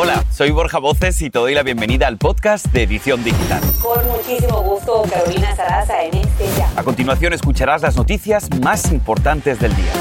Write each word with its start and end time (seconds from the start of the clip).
Hola, 0.00 0.24
soy 0.30 0.52
Borja 0.52 0.78
Voces 0.78 1.20
y 1.22 1.28
te 1.28 1.40
doy 1.40 1.54
la 1.54 1.64
bienvenida 1.64 2.06
al 2.06 2.18
podcast 2.18 2.66
de 2.66 2.84
Edición 2.84 3.24
Digital. 3.24 3.60
Con 3.82 4.06
muchísimo 4.06 4.62
gusto, 4.62 5.02
Carolina 5.10 5.56
Sarasa 5.56 6.04
en 6.04 6.18
este 6.18 6.44
ya. 6.56 6.70
A 6.76 6.84
continuación 6.84 7.32
escucharás 7.32 7.82
las 7.82 7.96
noticias 7.96 8.48
más 8.62 8.92
importantes 8.92 9.58
del 9.58 9.74
día. 9.74 9.92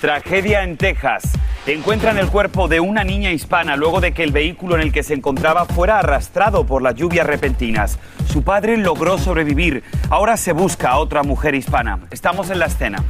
Tragedia 0.00 0.64
en 0.64 0.76
Texas. 0.76 1.22
Encuentran 1.64 2.18
el 2.18 2.26
cuerpo 2.26 2.66
de 2.66 2.80
una 2.80 3.04
niña 3.04 3.30
hispana 3.30 3.76
luego 3.76 4.00
de 4.00 4.12
que 4.12 4.24
el 4.24 4.32
vehículo 4.32 4.74
en 4.74 4.80
el 4.80 4.92
que 4.92 5.04
se 5.04 5.14
encontraba 5.14 5.64
fuera 5.64 6.00
arrastrado 6.00 6.66
por 6.66 6.82
las 6.82 6.96
lluvias 6.96 7.24
repentinas. 7.24 8.00
Su 8.32 8.42
padre 8.42 8.78
logró 8.78 9.18
sobrevivir. 9.18 9.84
Ahora 10.08 10.38
se 10.38 10.52
busca 10.52 10.92
a 10.92 10.98
otra 10.98 11.22
mujer 11.22 11.54
hispana. 11.54 11.98
Estamos 12.10 12.48
en 12.48 12.60
la 12.60 12.66
escena. 12.66 13.04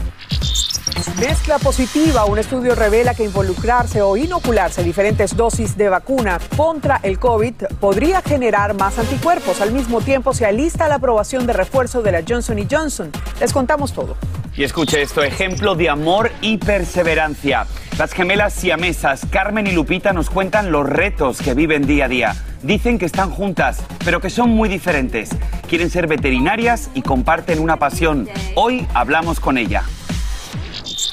Mezcla 1.19 1.59
positiva. 1.59 2.25
Un 2.25 2.39
estudio 2.39 2.75
revela 2.75 3.15
que 3.15 3.25
involucrarse 3.25 4.03
o 4.03 4.17
inocularse 4.17 4.83
diferentes 4.83 5.37
dosis 5.37 5.77
de 5.77 5.89
vacuna 5.89 6.39
contra 6.57 7.01
el 7.03 7.19
COVID 7.19 7.55
podría 7.81 8.23
generar 8.23 8.75
más 8.75 8.99
anticuerpos. 8.99 9.61
Al 9.61 9.73
mismo 9.73 10.01
tiempo 10.01 10.35
se 10.35 10.47
alista 10.47 10.89
la 10.89 10.97
aprobación 10.97 11.47
de 11.47 11.53
refuerzo 11.53 12.03
de 12.03 12.13
la 12.13 12.23
Johnson 12.27 12.59
Johnson. 12.71 13.11
Les 13.41 13.53
contamos 13.53 13.93
todo. 13.93 14.17
Y 14.55 14.65
escuche 14.65 15.01
esto, 15.01 15.23
ejemplo 15.23 15.75
de 15.75 15.89
amor 15.89 16.31
y 16.43 16.59
perseverancia. 16.59 17.67
Las 17.99 18.13
gemelas 18.13 18.53
siamesas 18.53 19.23
Carmen 19.31 19.67
y 19.67 19.73
Lupita 19.73 20.13
nos 20.13 20.29
cuentan 20.29 20.73
los 20.73 20.87
retos 20.87 21.41
que 21.41 21.55
viven 21.55 21.87
día 21.87 22.05
a 22.05 22.09
día. 22.09 22.37
Dicen 22.63 22.99
que 22.99 23.07
están 23.07 23.31
juntas, 23.31 23.83
pero 24.05 24.21
que 24.21 24.31
son 24.31 24.51
muy 24.51 24.69
diferentes. 24.69 25.31
Quieren 25.69 25.91
ser 25.91 26.07
veterinarias 26.07 26.91
y 26.95 27.03
comparten 27.03 27.61
una 27.61 27.79
pasión. 27.79 28.29
Hoy 28.55 28.87
hablamos 28.95 29.41
con 29.41 29.57
ella. 29.57 29.85
Thank 30.73 31.07
you. 31.07 31.12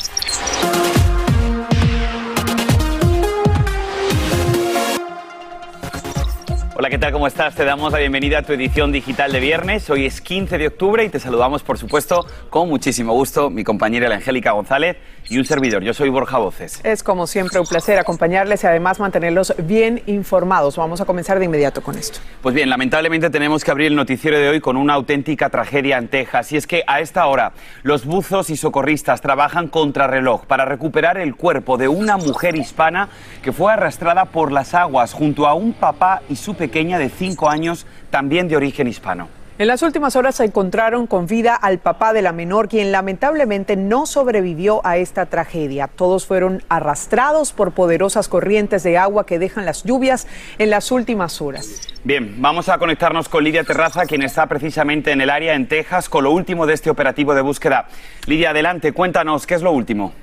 Hola, 6.79 6.89
¿qué 6.89 6.97
tal? 6.97 7.11
¿Cómo 7.11 7.27
estás? 7.27 7.55
Te 7.55 7.65
damos 7.65 7.91
la 7.91 7.99
bienvenida 7.99 8.37
a 8.37 8.41
tu 8.41 8.53
edición 8.53 8.93
digital 8.93 9.33
de 9.33 9.41
viernes. 9.41 9.89
Hoy 9.89 10.05
es 10.05 10.21
15 10.21 10.57
de 10.57 10.67
octubre 10.67 11.03
y 11.03 11.09
te 11.09 11.19
saludamos, 11.19 11.61
por 11.61 11.77
supuesto, 11.77 12.25
con 12.49 12.69
muchísimo 12.69 13.11
gusto, 13.11 13.49
mi 13.49 13.65
compañera 13.65 14.07
la 14.07 14.15
Angélica 14.15 14.51
González 14.51 14.95
y 15.27 15.37
un 15.37 15.43
servidor. 15.43 15.83
Yo 15.83 15.93
soy 15.93 16.07
Borja 16.07 16.37
Voces. 16.37 16.79
Es 16.85 17.03
como 17.03 17.27
siempre 17.27 17.59
un 17.59 17.65
placer 17.65 17.99
acompañarles 17.99 18.63
y 18.63 18.67
además 18.67 18.97
mantenerlos 19.01 19.53
bien 19.57 20.03
informados. 20.05 20.77
Vamos 20.77 21.01
a 21.01 21.05
comenzar 21.05 21.37
de 21.37 21.43
inmediato 21.43 21.83
con 21.83 21.97
esto. 21.97 22.19
Pues 22.41 22.55
bien, 22.55 22.69
lamentablemente 22.69 23.29
tenemos 23.29 23.65
que 23.65 23.71
abrir 23.71 23.87
el 23.87 23.97
noticiero 23.97 24.39
de 24.39 24.47
hoy 24.47 24.61
con 24.61 24.77
una 24.77 24.93
auténtica 24.93 25.49
tragedia 25.49 25.97
en 25.97 26.07
Texas. 26.07 26.53
Y 26.53 26.55
es 26.55 26.65
que 26.65 26.85
a 26.87 27.01
esta 27.01 27.27
hora 27.27 27.51
los 27.83 28.05
buzos 28.05 28.49
y 28.49 28.55
socorristas 28.55 29.19
trabajan 29.19 29.67
contra 29.67 30.07
reloj 30.07 30.45
para 30.45 30.63
recuperar 30.63 31.17
el 31.17 31.35
cuerpo 31.35 31.77
de 31.77 31.89
una 31.89 32.15
mujer 32.15 32.55
hispana 32.55 33.09
que 33.43 33.51
fue 33.51 33.73
arrastrada 33.73 34.23
por 34.23 34.53
las 34.53 34.73
aguas 34.73 35.11
junto 35.11 35.45
a 35.45 35.55
un 35.55 35.73
papá 35.73 36.21
y 36.29 36.37
su 36.37 36.53
pequeña 36.69 36.99
de 36.99 37.09
5 37.09 37.49
años, 37.49 37.87
también 38.11 38.47
de 38.47 38.55
origen 38.55 38.87
hispano. 38.87 39.27
En 39.57 39.67
las 39.67 39.81
últimas 39.81 40.15
horas 40.15 40.35
se 40.35 40.45
encontraron 40.45 41.07
con 41.07 41.25
vida 41.25 41.55
al 41.55 41.79
papá 41.79 42.13
de 42.13 42.21
la 42.21 42.31
menor, 42.31 42.69
quien 42.69 42.91
lamentablemente 42.91 43.75
no 43.75 44.05
sobrevivió 44.05 44.79
a 44.85 44.97
esta 44.97 45.25
tragedia. 45.25 45.87
Todos 45.87 46.27
fueron 46.27 46.63
arrastrados 46.69 47.51
por 47.51 47.71
poderosas 47.71 48.29
corrientes 48.29 48.83
de 48.83 48.97
agua 48.97 49.25
que 49.25 49.39
dejan 49.39 49.65
las 49.65 49.83
lluvias 49.83 50.27
en 50.59 50.69
las 50.69 50.91
últimas 50.91 51.41
horas. 51.41 51.81
Bien, 52.03 52.35
vamos 52.37 52.69
a 52.69 52.77
conectarnos 52.77 53.27
con 53.27 53.43
Lidia 53.43 53.63
Terraza, 53.63 54.05
quien 54.05 54.21
está 54.21 54.45
precisamente 54.45 55.11
en 55.11 55.21
el 55.21 55.29
área 55.31 55.55
en 55.55 55.67
Texas 55.67 56.07
con 56.07 56.23
lo 56.23 56.31
último 56.31 56.67
de 56.67 56.75
este 56.75 56.91
operativo 56.91 57.33
de 57.33 57.41
búsqueda. 57.41 57.87
Lidia, 58.27 58.51
adelante, 58.51 58.93
cuéntanos, 58.93 59.45
¿qué 59.47 59.55
es 59.55 59.61
lo 59.61 59.71
último? 59.71 60.13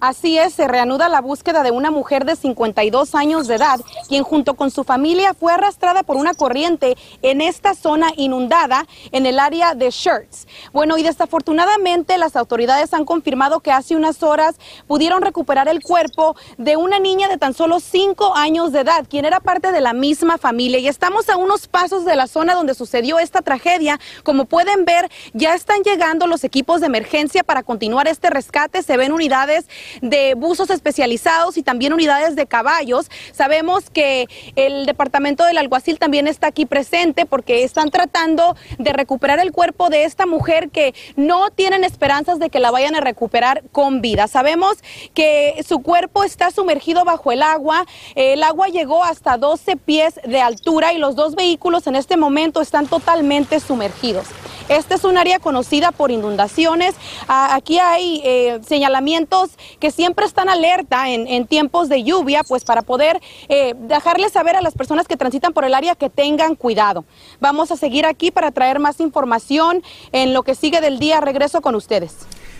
Así 0.00 0.38
es, 0.38 0.52
se 0.52 0.68
reanuda 0.68 1.08
la 1.08 1.20
búsqueda 1.20 1.62
de 1.62 1.70
una 1.70 1.90
mujer 1.90 2.24
de 2.24 2.36
52 2.36 3.14
años 3.14 3.46
de 3.46 3.54
edad, 3.54 3.80
quien 4.08 4.24
junto 4.24 4.54
con 4.54 4.70
su 4.70 4.84
familia 4.84 5.32
fue 5.32 5.52
arrastrada 5.52 6.02
por 6.02 6.16
una 6.16 6.34
corriente 6.34 6.96
en 7.22 7.40
esta 7.40 7.74
zona 7.74 8.12
inundada 8.16 8.86
en 9.12 9.26
el 9.26 9.38
área 9.38 9.74
de 9.74 9.90
Shirts. 9.90 10.46
Bueno, 10.72 10.98
y 10.98 11.02
desafortunadamente 11.02 12.18
las 12.18 12.36
autoridades 12.36 12.92
han 12.92 13.04
confirmado 13.04 13.60
que 13.60 13.72
hace 13.72 13.96
unas 13.96 14.22
horas 14.22 14.56
pudieron 14.86 15.22
recuperar 15.22 15.68
el 15.68 15.80
cuerpo 15.82 16.36
de 16.58 16.76
una 16.76 16.98
niña 16.98 17.28
de 17.28 17.38
tan 17.38 17.54
solo 17.54 17.80
5 17.80 18.36
años 18.36 18.72
de 18.72 18.80
edad, 18.80 19.06
quien 19.08 19.24
era 19.24 19.40
parte 19.40 19.72
de 19.72 19.80
la 19.80 19.92
misma 19.92 20.36
familia. 20.36 20.78
Y 20.78 20.88
estamos 20.88 21.28
a 21.28 21.36
unos 21.36 21.68
pasos 21.68 22.04
de 22.04 22.16
la 22.16 22.26
zona 22.26 22.54
donde 22.54 22.74
sucedió 22.74 23.18
esta 23.18 23.40
tragedia. 23.42 23.98
Como 24.24 24.44
pueden 24.44 24.84
ver, 24.84 25.10
ya 25.32 25.54
están 25.54 25.82
llegando 25.82 26.26
los 26.26 26.44
equipos 26.44 26.80
de 26.80 26.86
emergencia 26.86 27.42
para 27.44 27.62
continuar 27.62 28.08
este 28.08 28.30
rescate. 28.30 28.82
Se 28.82 28.96
ven 28.96 29.12
unidades 29.12 29.66
de 30.02 30.34
buzos 30.34 30.70
especializados 30.70 31.56
y 31.56 31.62
también 31.62 31.92
unidades 31.92 32.36
de 32.36 32.46
caballos. 32.46 33.10
Sabemos 33.32 33.90
que 33.90 34.26
el 34.56 34.86
departamento 34.86 35.44
del 35.44 35.58
alguacil 35.58 35.98
también 35.98 36.26
está 36.26 36.48
aquí 36.48 36.66
presente 36.66 37.26
porque 37.26 37.64
están 37.64 37.90
tratando 37.90 38.56
de 38.78 38.92
recuperar 38.92 39.38
el 39.38 39.52
cuerpo 39.52 39.88
de 39.88 40.04
esta 40.04 40.26
mujer 40.26 40.70
que 40.70 40.94
no 41.16 41.50
tienen 41.50 41.84
esperanzas 41.84 42.38
de 42.38 42.50
que 42.50 42.60
la 42.60 42.70
vayan 42.70 42.94
a 42.94 43.00
recuperar 43.00 43.62
con 43.72 44.00
vida. 44.00 44.28
Sabemos 44.28 44.78
que 45.14 45.62
su 45.66 45.80
cuerpo 45.80 46.24
está 46.24 46.50
sumergido 46.50 47.04
bajo 47.04 47.32
el 47.32 47.42
agua. 47.42 47.86
El 48.14 48.42
agua 48.42 48.68
llegó 48.68 49.04
hasta 49.04 49.36
12 49.36 49.76
pies 49.76 50.20
de 50.24 50.40
altura 50.40 50.92
y 50.92 50.98
los 50.98 51.16
dos 51.16 51.34
vehículos 51.34 51.86
en 51.86 51.96
este 51.96 52.16
momento 52.16 52.60
están 52.60 52.86
totalmente 52.86 53.60
sumergidos. 53.60 54.26
Este 54.68 54.94
es 54.94 55.04
un 55.04 55.16
área 55.16 55.38
conocida 55.38 55.92
por 55.92 56.10
inundaciones. 56.10 56.96
Aquí 57.28 57.78
hay 57.78 58.20
eh, 58.24 58.60
señalamientos 58.66 59.50
que 59.78 59.92
siempre 59.92 60.26
están 60.26 60.48
alerta 60.48 61.08
en, 61.08 61.46
tiempos 61.46 61.88
de 61.88 62.02
lluvia, 62.02 62.42
pues 62.42 62.64
para 62.64 62.82
poder 62.82 63.20
eh, 63.48 63.74
dejarles 63.78 64.32
saber 64.32 64.56
a 64.56 64.62
las 64.62 64.74
personas 64.74 65.06
que 65.06 65.16
transitan 65.16 65.52
por 65.52 65.64
el 65.64 65.74
área 65.74 65.94
que 65.94 66.10
tengan 66.10 66.56
cuidado. 66.56 67.04
Vamos 67.38 67.70
a 67.70 67.76
seguir 67.76 68.06
aquí 68.06 68.32
para 68.32 68.50
traer 68.50 68.80
más 68.80 68.98
información 68.98 69.84
en 70.10 70.34
lo 70.34 70.42
que 70.42 70.56
sigue 70.56 70.80
del 70.80 70.98
día. 70.98 71.20
Regreso 71.20 71.60
con 71.60 71.76
ustedes. 71.76 72.16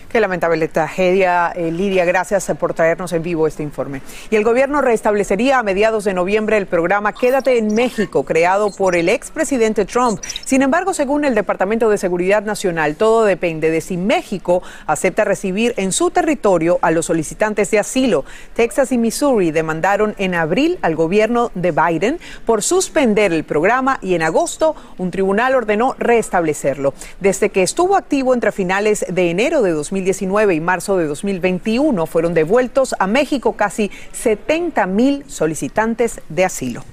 Qué 0.09 0.21
lamentable 0.21 0.69
tragedia, 0.69 1.51
eh, 1.53 1.69
Lidia. 1.69 2.05
Gracias 2.05 2.49
por 2.57 2.73
traernos 2.73 3.11
en 3.11 3.23
vivo 3.23 3.45
este 3.45 3.61
informe. 3.61 4.01
Y 4.29 4.37
el 4.37 4.45
gobierno 4.45 4.79
restablecería 4.79 5.59
a 5.59 5.63
mediados 5.63 6.05
de 6.05 6.13
noviembre 6.13 6.55
el 6.55 6.65
programa 6.65 7.11
Quédate 7.11 7.57
en 7.57 7.73
México, 7.73 8.23
creado 8.23 8.71
por 8.71 8.95
el 8.95 9.09
expresidente 9.09 9.83
Trump. 9.83 10.23
Sin 10.45 10.61
embargo, 10.61 10.93
según 10.93 11.25
el 11.25 11.35
Departamento 11.35 11.89
de 11.89 11.97
Seguridad 11.97 12.43
Nacional, 12.43 12.95
todo 12.95 13.25
depende 13.25 13.69
de 13.69 13.81
si 13.81 13.97
México 13.97 14.63
acepta 14.85 15.25
recibir 15.25 15.73
en 15.75 15.91
su 15.91 16.09
territorio 16.09 16.79
a 16.81 16.91
los 16.91 17.07
solicitantes 17.07 17.69
de 17.71 17.79
asilo. 17.79 18.23
Texas 18.53 18.93
y 18.93 18.97
Missouri 18.97 19.51
demandaron 19.51 20.15
en 20.19 20.35
abril 20.35 20.79
al 20.83 20.95
gobierno 20.95 21.51
de 21.53 21.73
Biden 21.73 22.19
por 22.45 22.63
suspender 22.63 23.33
el 23.33 23.43
programa 23.43 23.99
y 24.01 24.13
en 24.13 24.23
agosto 24.23 24.73
un 24.97 25.11
tribunal 25.11 25.53
ordenó 25.53 25.97
restablecerlo. 25.99 26.93
Desde 27.19 27.49
que 27.49 27.61
estuvo 27.61 27.97
activo 27.97 28.33
entre 28.33 28.53
finales 28.53 29.05
de 29.09 29.31
enero 29.31 29.61
de 29.61 29.71
2020, 29.71 29.96
2019 29.97 30.53
y 30.53 30.59
marzo 30.59 30.97
de 30.97 31.07
2021 31.07 32.05
fueron 32.05 32.33
devueltos 32.33 32.95
a 32.99 33.07
México 33.07 33.53
casi 33.53 33.89
70 34.11 34.85
mil 34.85 35.23
solicitantes 35.27 36.21
de 36.29 36.45
asilo. 36.45 36.83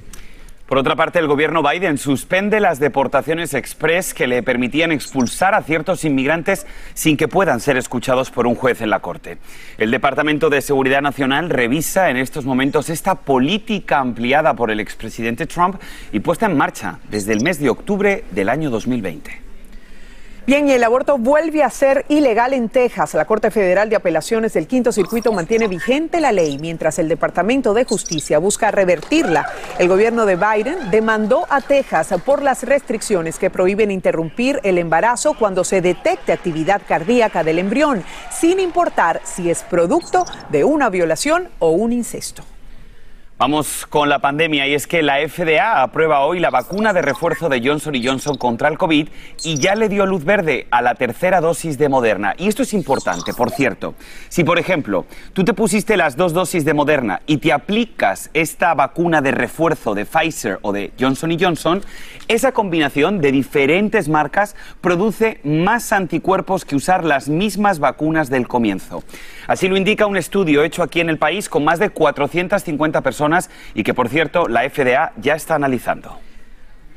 Por 0.66 0.78
otra 0.78 0.96
parte, 0.96 1.18
el 1.18 1.26
gobierno 1.26 1.62
Biden 1.62 1.98
suspende 1.98 2.58
las 2.58 2.80
deportaciones 2.80 3.52
express 3.52 4.14
que 4.14 4.26
le 4.26 4.42
permitían 4.42 4.92
expulsar 4.92 5.54
a 5.54 5.62
ciertos 5.62 6.06
inmigrantes 6.06 6.66
sin 6.94 7.18
que 7.18 7.28
puedan 7.28 7.60
ser 7.60 7.76
escuchados 7.76 8.30
por 8.30 8.46
un 8.46 8.54
juez 8.54 8.80
en 8.80 8.88
la 8.88 9.00
Corte. 9.00 9.36
El 9.76 9.90
Departamento 9.90 10.48
de 10.48 10.62
Seguridad 10.62 11.02
Nacional 11.02 11.50
revisa 11.50 12.08
en 12.08 12.16
estos 12.16 12.46
momentos 12.46 12.88
esta 12.88 13.16
política 13.16 13.98
ampliada 13.98 14.54
por 14.54 14.70
el 14.70 14.80
expresidente 14.80 15.46
Trump 15.46 15.76
y 16.12 16.20
puesta 16.20 16.46
en 16.46 16.56
marcha 16.56 16.98
desde 17.10 17.34
el 17.34 17.42
mes 17.42 17.60
de 17.60 17.68
octubre 17.68 18.24
del 18.30 18.48
año 18.48 18.70
2020. 18.70 19.43
Bien, 20.46 20.68
y 20.68 20.72
el 20.72 20.84
aborto 20.84 21.16
vuelve 21.16 21.62
a 21.62 21.70
ser 21.70 22.04
ilegal 22.10 22.52
en 22.52 22.68
Texas. 22.68 23.14
La 23.14 23.24
Corte 23.24 23.50
Federal 23.50 23.88
de 23.88 23.96
Apelaciones 23.96 24.52
del 24.52 24.66
Quinto 24.66 24.92
Circuito 24.92 25.32
mantiene 25.32 25.68
vigente 25.68 26.20
la 26.20 26.32
ley 26.32 26.58
mientras 26.58 26.98
el 26.98 27.08
Departamento 27.08 27.72
de 27.72 27.86
Justicia 27.86 28.38
busca 28.38 28.70
revertirla. 28.70 29.46
El 29.78 29.88
gobierno 29.88 30.26
de 30.26 30.36
Biden 30.36 30.90
demandó 30.90 31.46
a 31.48 31.62
Texas 31.62 32.12
por 32.26 32.42
las 32.42 32.62
restricciones 32.62 33.38
que 33.38 33.48
prohíben 33.48 33.90
interrumpir 33.90 34.60
el 34.64 34.76
embarazo 34.76 35.32
cuando 35.32 35.64
se 35.64 35.80
detecte 35.80 36.32
actividad 36.32 36.82
cardíaca 36.86 37.42
del 37.42 37.58
embrión, 37.58 38.04
sin 38.30 38.60
importar 38.60 39.22
si 39.24 39.48
es 39.48 39.62
producto 39.62 40.26
de 40.50 40.62
una 40.64 40.90
violación 40.90 41.48
o 41.58 41.70
un 41.70 41.90
incesto. 41.90 42.44
Vamos 43.36 43.84
con 43.86 44.08
la 44.08 44.20
pandemia 44.20 44.68
y 44.68 44.74
es 44.74 44.86
que 44.86 45.02
la 45.02 45.16
FDA 45.16 45.82
aprueba 45.82 46.20
hoy 46.20 46.38
la 46.38 46.50
vacuna 46.50 46.92
de 46.92 47.02
refuerzo 47.02 47.48
de 47.48 47.60
Johnson 47.60 47.94
Johnson 48.00 48.36
contra 48.36 48.68
el 48.68 48.78
COVID 48.78 49.08
y 49.42 49.58
ya 49.58 49.74
le 49.74 49.88
dio 49.88 50.06
luz 50.06 50.24
verde 50.24 50.68
a 50.70 50.80
la 50.82 50.94
tercera 50.94 51.40
dosis 51.40 51.76
de 51.76 51.88
Moderna. 51.88 52.36
Y 52.38 52.46
esto 52.46 52.62
es 52.62 52.72
importante, 52.72 53.34
por 53.34 53.50
cierto. 53.50 53.96
Si, 54.28 54.44
por 54.44 54.60
ejemplo, 54.60 55.04
tú 55.32 55.42
te 55.42 55.52
pusiste 55.52 55.96
las 55.96 56.16
dos 56.16 56.32
dosis 56.32 56.64
de 56.64 56.74
Moderna 56.74 57.22
y 57.26 57.38
te 57.38 57.52
aplicas 57.52 58.30
esta 58.34 58.72
vacuna 58.74 59.20
de 59.20 59.32
refuerzo 59.32 59.96
de 59.96 60.04
Pfizer 60.06 60.60
o 60.62 60.72
de 60.72 60.92
Johnson 60.98 61.36
Johnson, 61.36 61.82
esa 62.28 62.52
combinación 62.52 63.20
de 63.20 63.32
diferentes 63.32 64.08
marcas 64.08 64.54
produce 64.80 65.40
más 65.42 65.92
anticuerpos 65.92 66.64
que 66.64 66.76
usar 66.76 67.04
las 67.04 67.28
mismas 67.28 67.80
vacunas 67.80 68.30
del 68.30 68.46
comienzo. 68.46 69.02
Así 69.48 69.66
lo 69.66 69.76
indica 69.76 70.06
un 70.06 70.16
estudio 70.16 70.62
hecho 70.62 70.84
aquí 70.84 71.00
en 71.00 71.10
el 71.10 71.18
país 71.18 71.48
con 71.48 71.64
más 71.64 71.80
de 71.80 71.90
450 71.90 73.00
personas 73.00 73.23
y 73.74 73.82
que, 73.82 73.94
por 73.94 74.08
cierto, 74.08 74.48
la 74.48 74.68
FDA 74.68 75.12
ya 75.16 75.34
está 75.34 75.54
analizando. 75.54 76.18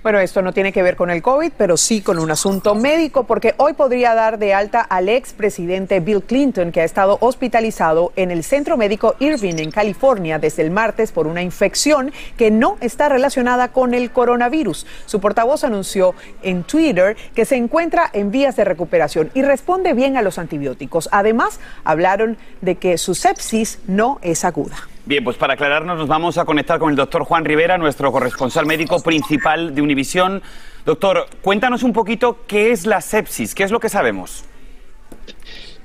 Bueno, 0.07 0.19
esto 0.19 0.41
no 0.41 0.53
tiene 0.53 0.71
que 0.71 0.83
ver 0.83 0.95
con 0.95 1.09
el 1.09 1.21
COVID, 1.21 1.51
pero 1.57 1.75
sí 1.75 2.01
con 2.01 2.17
un 2.17 2.31
asunto 2.31 2.75
médico, 2.75 3.25
porque 3.25 3.55
hoy 3.57 3.73
podría 3.73 4.13
dar 4.13 4.39
de 4.39 4.53
alta 4.53 4.79
al 4.79 5.09
expresidente 5.09 5.99
Bill 5.99 6.23
Clinton, 6.23 6.71
que 6.71 6.79
ha 6.79 6.85
estado 6.85 7.17
hospitalizado 7.19 8.13
en 8.15 8.31
el 8.31 8.45
Centro 8.45 8.77
Médico 8.77 9.15
Irving, 9.19 9.55
en 9.57 9.69
California, 9.69 10.39
desde 10.39 10.61
el 10.61 10.71
martes 10.71 11.11
por 11.11 11.27
una 11.27 11.41
infección 11.41 12.13
que 12.37 12.51
no 12.51 12.77
está 12.79 13.09
relacionada 13.09 13.73
con 13.73 13.93
el 13.93 14.11
coronavirus. 14.11 14.85
Su 15.07 15.19
portavoz 15.19 15.65
anunció 15.65 16.15
en 16.41 16.63
Twitter 16.63 17.17
que 17.35 17.43
se 17.43 17.57
encuentra 17.57 18.09
en 18.13 18.31
vías 18.31 18.55
de 18.55 18.63
recuperación 18.63 19.29
y 19.33 19.41
responde 19.41 19.93
bien 19.93 20.15
a 20.15 20.21
los 20.21 20.37
antibióticos. 20.37 21.09
Además, 21.11 21.59
hablaron 21.83 22.37
de 22.61 22.75
que 22.75 22.97
su 22.97 23.13
sepsis 23.13 23.79
no 23.87 24.19
es 24.21 24.45
aguda. 24.45 24.77
Bien, 25.07 25.23
pues 25.23 25.37
para 25.37 25.53
aclararnos 25.53 25.97
nos 25.97 26.09
vamos 26.09 26.37
a 26.37 26.43
conectar 26.43 26.79
con 26.79 26.89
el 26.89 26.97
doctor 26.97 27.23
Juan 27.23 27.45
Rivera, 27.45 27.77
nuestro 27.77 28.11
corresponsal 28.11 28.65
médico 28.65 29.01
principal 29.01 29.73
de 29.73 29.81
Univisión. 29.81 30.43
Doctor, 30.85 31.27
cuéntanos 31.41 31.83
un 31.83 31.93
poquito 31.93 32.43
qué 32.45 32.71
es 32.71 32.85
la 32.85 32.99
sepsis, 32.99 33.55
qué 33.55 33.63
es 33.63 33.71
lo 33.71 33.79
que 33.79 33.87
sabemos. 33.87 34.43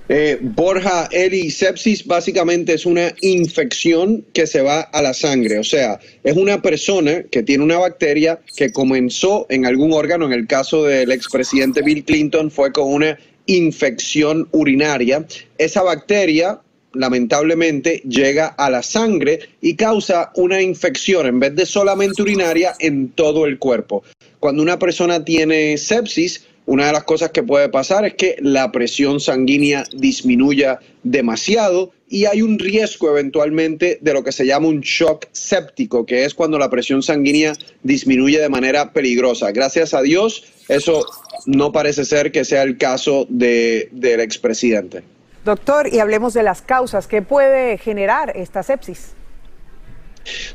Eh, 0.09 0.41
Borja, 0.43 1.09
Eli, 1.13 1.53
sepsis 1.53 2.05
básicamente 2.05 2.75
es 2.75 2.85
una 2.85 3.15
infección 3.21 4.25
que 4.35 4.49
se 4.49 4.61
va 4.61 4.81
a 4.81 5.01
la 5.01 5.15
sangre, 5.15 5.61
o 5.61 5.65
sea, 5.65 6.01
es 6.25 6.37
una 6.37 6.61
persona 6.61 7.23
que 7.31 7.45
tiene 7.45 7.63
una 7.63 7.79
bacteria 7.79 8.41
que 8.57 8.73
comenzó 8.73 9.47
en 9.51 9.67
algún 9.67 9.93
órgano, 9.93 10.27
en 10.27 10.33
el 10.33 10.49
caso 10.49 10.83
del 10.83 11.13
expresidente 11.13 11.83
Bill 11.83 12.05
Clinton 12.05 12.51
fue 12.51 12.73
con 12.73 12.93
una 12.93 13.17
infección 13.47 14.49
urinaria. 14.51 15.25
Esa 15.59 15.85
bacteria 15.85 16.59
lamentablemente 16.95 18.03
llega 18.09 18.47
a 18.47 18.71
la 18.71 18.83
sangre 18.83 19.41
y 19.61 19.75
causa 19.75 20.31
una 20.35 20.61
infección 20.61 21.27
en 21.27 21.41
vez 21.41 21.55
de 21.55 21.67
solamente 21.67 22.23
urinaria 22.23 22.75
en 22.79 23.09
todo 23.09 23.47
el 23.47 23.59
cuerpo. 23.59 24.03
Cuando 24.41 24.63
una 24.63 24.79
persona 24.79 25.25
tiene 25.25 25.77
sepsis, 25.79 26.47
una 26.65 26.87
de 26.87 26.93
las 26.93 27.05
cosas 27.05 27.31
que 27.31 27.43
puede 27.43 27.69
pasar 27.69 28.05
es 28.05 28.15
que 28.15 28.37
la 28.41 28.71
presión 28.71 29.21
sanguínea 29.21 29.85
disminuya 29.93 30.79
demasiado 31.03 31.93
y 32.09 32.27
hay 32.27 32.43
un 32.43 32.59
riesgo 32.59 33.11
eventualmente 33.11 33.99
de 34.01 34.13
lo 34.13 34.23
que 34.23 34.33
se 34.33 34.47
llama 34.47 34.69
un 34.69 34.81
shock 34.81 35.27
séptico, 35.33 36.05
que 36.07 36.25
es 36.25 36.35
cuando 36.35 36.59
la 36.59 36.71
presión 36.71 37.03
sanguínea 37.03 37.55
disminuye 37.83 38.39
de 38.39 38.49
manera 38.49 38.93
peligrosa. 38.93 39.51
Gracias 39.51 39.95
a 39.95 40.03
Dios, 40.03 40.45
eso 40.69 41.07
no 41.47 41.73
parece 41.73 42.05
ser 42.05 42.31
que 42.31 42.45
sea 42.45 42.63
el 42.63 42.77
caso 42.77 43.27
de, 43.29 43.89
del 43.93 44.21
expresidente. 44.21 45.03
Doctor, 45.45 45.93
y 45.93 45.99
hablemos 45.99 46.35
de 46.35 46.43
las 46.43 46.63
causas. 46.63 47.07
¿Qué 47.07 47.21
puede 47.23 47.79
generar 47.79 48.37
esta 48.37 48.63
sepsis? 48.63 49.15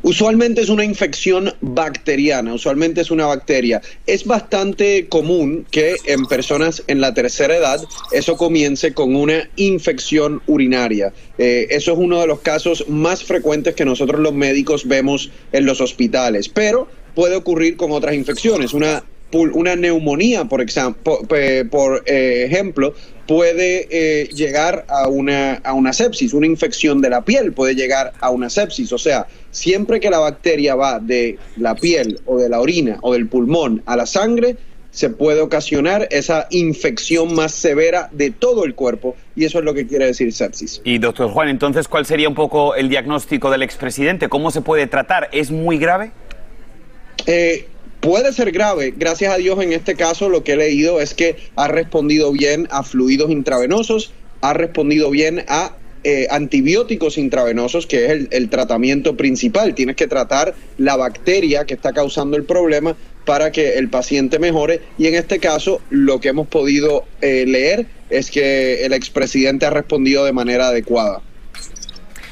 Usualmente 0.02 0.62
es 0.62 0.70
una 0.70 0.86
infección 0.86 1.54
bacteriana, 1.60 2.54
usualmente 2.54 3.02
es 3.02 3.12
una 3.12 3.26
bacteria. 3.26 3.82
Es 4.06 4.26
bastante 4.26 5.08
común 5.10 5.66
que 5.72 5.96
en 6.06 6.26
personas 6.26 6.84
en 6.88 7.02
la 7.02 7.14
tercera 7.14 7.58
edad 7.58 7.82
eso 8.14 8.38
comience 8.38 8.94
con 8.94 9.16
una 9.16 9.50
infección 9.58 10.42
urinaria. 10.48 11.12
Eh, 11.38 11.68
eso 11.70 11.92
es 11.92 11.98
uno 11.98 12.22
de 12.22 12.28
los 12.28 12.40
casos 12.40 12.86
más 12.88 13.26
frecuentes 13.26 13.76
que 13.76 13.84
nosotros 13.84 14.22
los 14.22 14.34
médicos 14.34 14.88
vemos 14.88 15.32
en 15.52 15.66
los 15.66 15.82
hospitales, 15.82 16.48
pero 16.48 16.88
puede 17.14 17.36
ocurrir 17.36 17.76
con 17.76 17.92
otras 17.92 18.16
infecciones. 18.16 18.74
Una 18.74 19.04
una 19.32 19.76
neumonía, 19.76 20.46
por, 20.46 20.66
por 21.70 22.04
eh, 22.06 22.46
ejemplo, 22.48 22.94
puede 23.28 23.88
eh, 23.92 24.28
llegar 24.30 24.86
a 24.88 25.08
una, 25.08 25.56
a 25.56 25.74
una 25.74 25.94
sepsis, 25.94 26.34
una 26.34 26.48
infección 26.48 27.02
de 27.02 27.10
la 27.10 27.22
piel 27.22 27.52
puede 27.52 27.76
llegar 27.76 28.14
a 28.20 28.30
una 28.30 28.50
sepsis. 28.50 28.92
O 28.94 28.98
sea, 28.98 29.28
siempre 29.52 30.00
que 30.00 30.10
la 30.10 30.20
bacteria 30.20 30.76
va 30.76 31.00
de 31.00 31.38
la 31.58 31.76
piel 31.76 32.20
o 32.26 32.38
de 32.38 32.50
la 32.50 32.62
orina 32.62 32.98
o 33.02 33.14
del 33.14 33.28
pulmón 33.28 33.84
a 33.86 33.96
la 33.96 34.06
sangre, 34.06 34.56
se 34.92 35.10
puede 35.10 35.42
ocasionar 35.42 36.08
esa 36.10 36.48
infección 36.50 37.36
más 37.36 37.52
severa 37.52 38.10
de 38.12 38.32
todo 38.32 38.66
el 38.66 38.74
cuerpo 38.74 39.16
y 39.36 39.46
eso 39.46 39.60
es 39.60 39.66
lo 39.66 39.74
que 39.74 39.86
quiere 39.86 40.08
decir 40.08 40.34
sepsis. 40.34 40.82
Y 40.84 40.98
doctor 40.98 41.30
Juan, 41.30 41.50
entonces, 41.50 41.88
¿cuál 41.88 42.06
sería 42.06 42.28
un 42.28 42.34
poco 42.34 42.74
el 42.74 42.90
diagnóstico 42.90 43.52
del 43.52 43.62
expresidente? 43.62 44.30
¿Cómo 44.30 44.50
se 44.50 44.62
puede 44.62 44.88
tratar? 44.88 45.30
¿Es 45.32 45.52
muy 45.52 45.78
grave? 45.78 46.12
Eh, 47.28 47.68
puede 48.08 48.32
ser 48.32 48.54
grave. 48.54 48.94
Gracias 48.96 49.34
a 49.34 49.36
Dios 49.36 49.62
en 49.62 49.74
este 49.74 49.96
caso 49.96 50.30
lo 50.30 50.42
que 50.42 50.54
he 50.54 50.56
leído 50.56 51.02
es 51.02 51.14
que 51.14 51.36
ha 51.58 51.68
respondido 51.68 52.32
bien 52.32 52.66
a 52.72 52.84
fluidos 52.84 53.30
intravenosos, 53.30 54.14
ha 54.40 54.54
respondido 54.54 55.12
bien 55.12 55.44
a 55.50 55.76
eh, 56.06 56.26
antibióticos 56.30 57.18
intravenosos, 57.18 57.86
que 57.86 58.06
es 58.06 58.28
el, 58.32 58.50
tratamiento 58.50 59.18
principal. 59.18 59.76
Tienes 59.76 59.98
que 59.98 60.08
tratar 60.08 60.56
la 60.78 60.96
bacteria 60.96 61.66
que 61.66 61.74
está 61.74 61.92
causando 61.92 62.38
el 62.38 62.46
problema 62.46 62.96
para 63.26 63.52
que 63.52 63.74
el 63.74 63.90
paciente 63.90 64.40
mejore. 64.40 64.80
Y 64.98 65.08
en 65.08 65.16
este 65.16 65.40
caso 65.40 65.82
lo 65.90 66.22
que 66.22 66.30
hemos 66.30 66.48
podido 66.48 67.04
eh, 67.20 67.44
leer 67.46 67.88
es 68.10 68.32
que 68.32 68.86
el 68.86 68.94
expresidente 68.94 69.66
ha 69.66 69.70
respondido 69.70 70.24
de 70.24 70.32
manera 70.32 70.70
adecuada. 70.70 71.22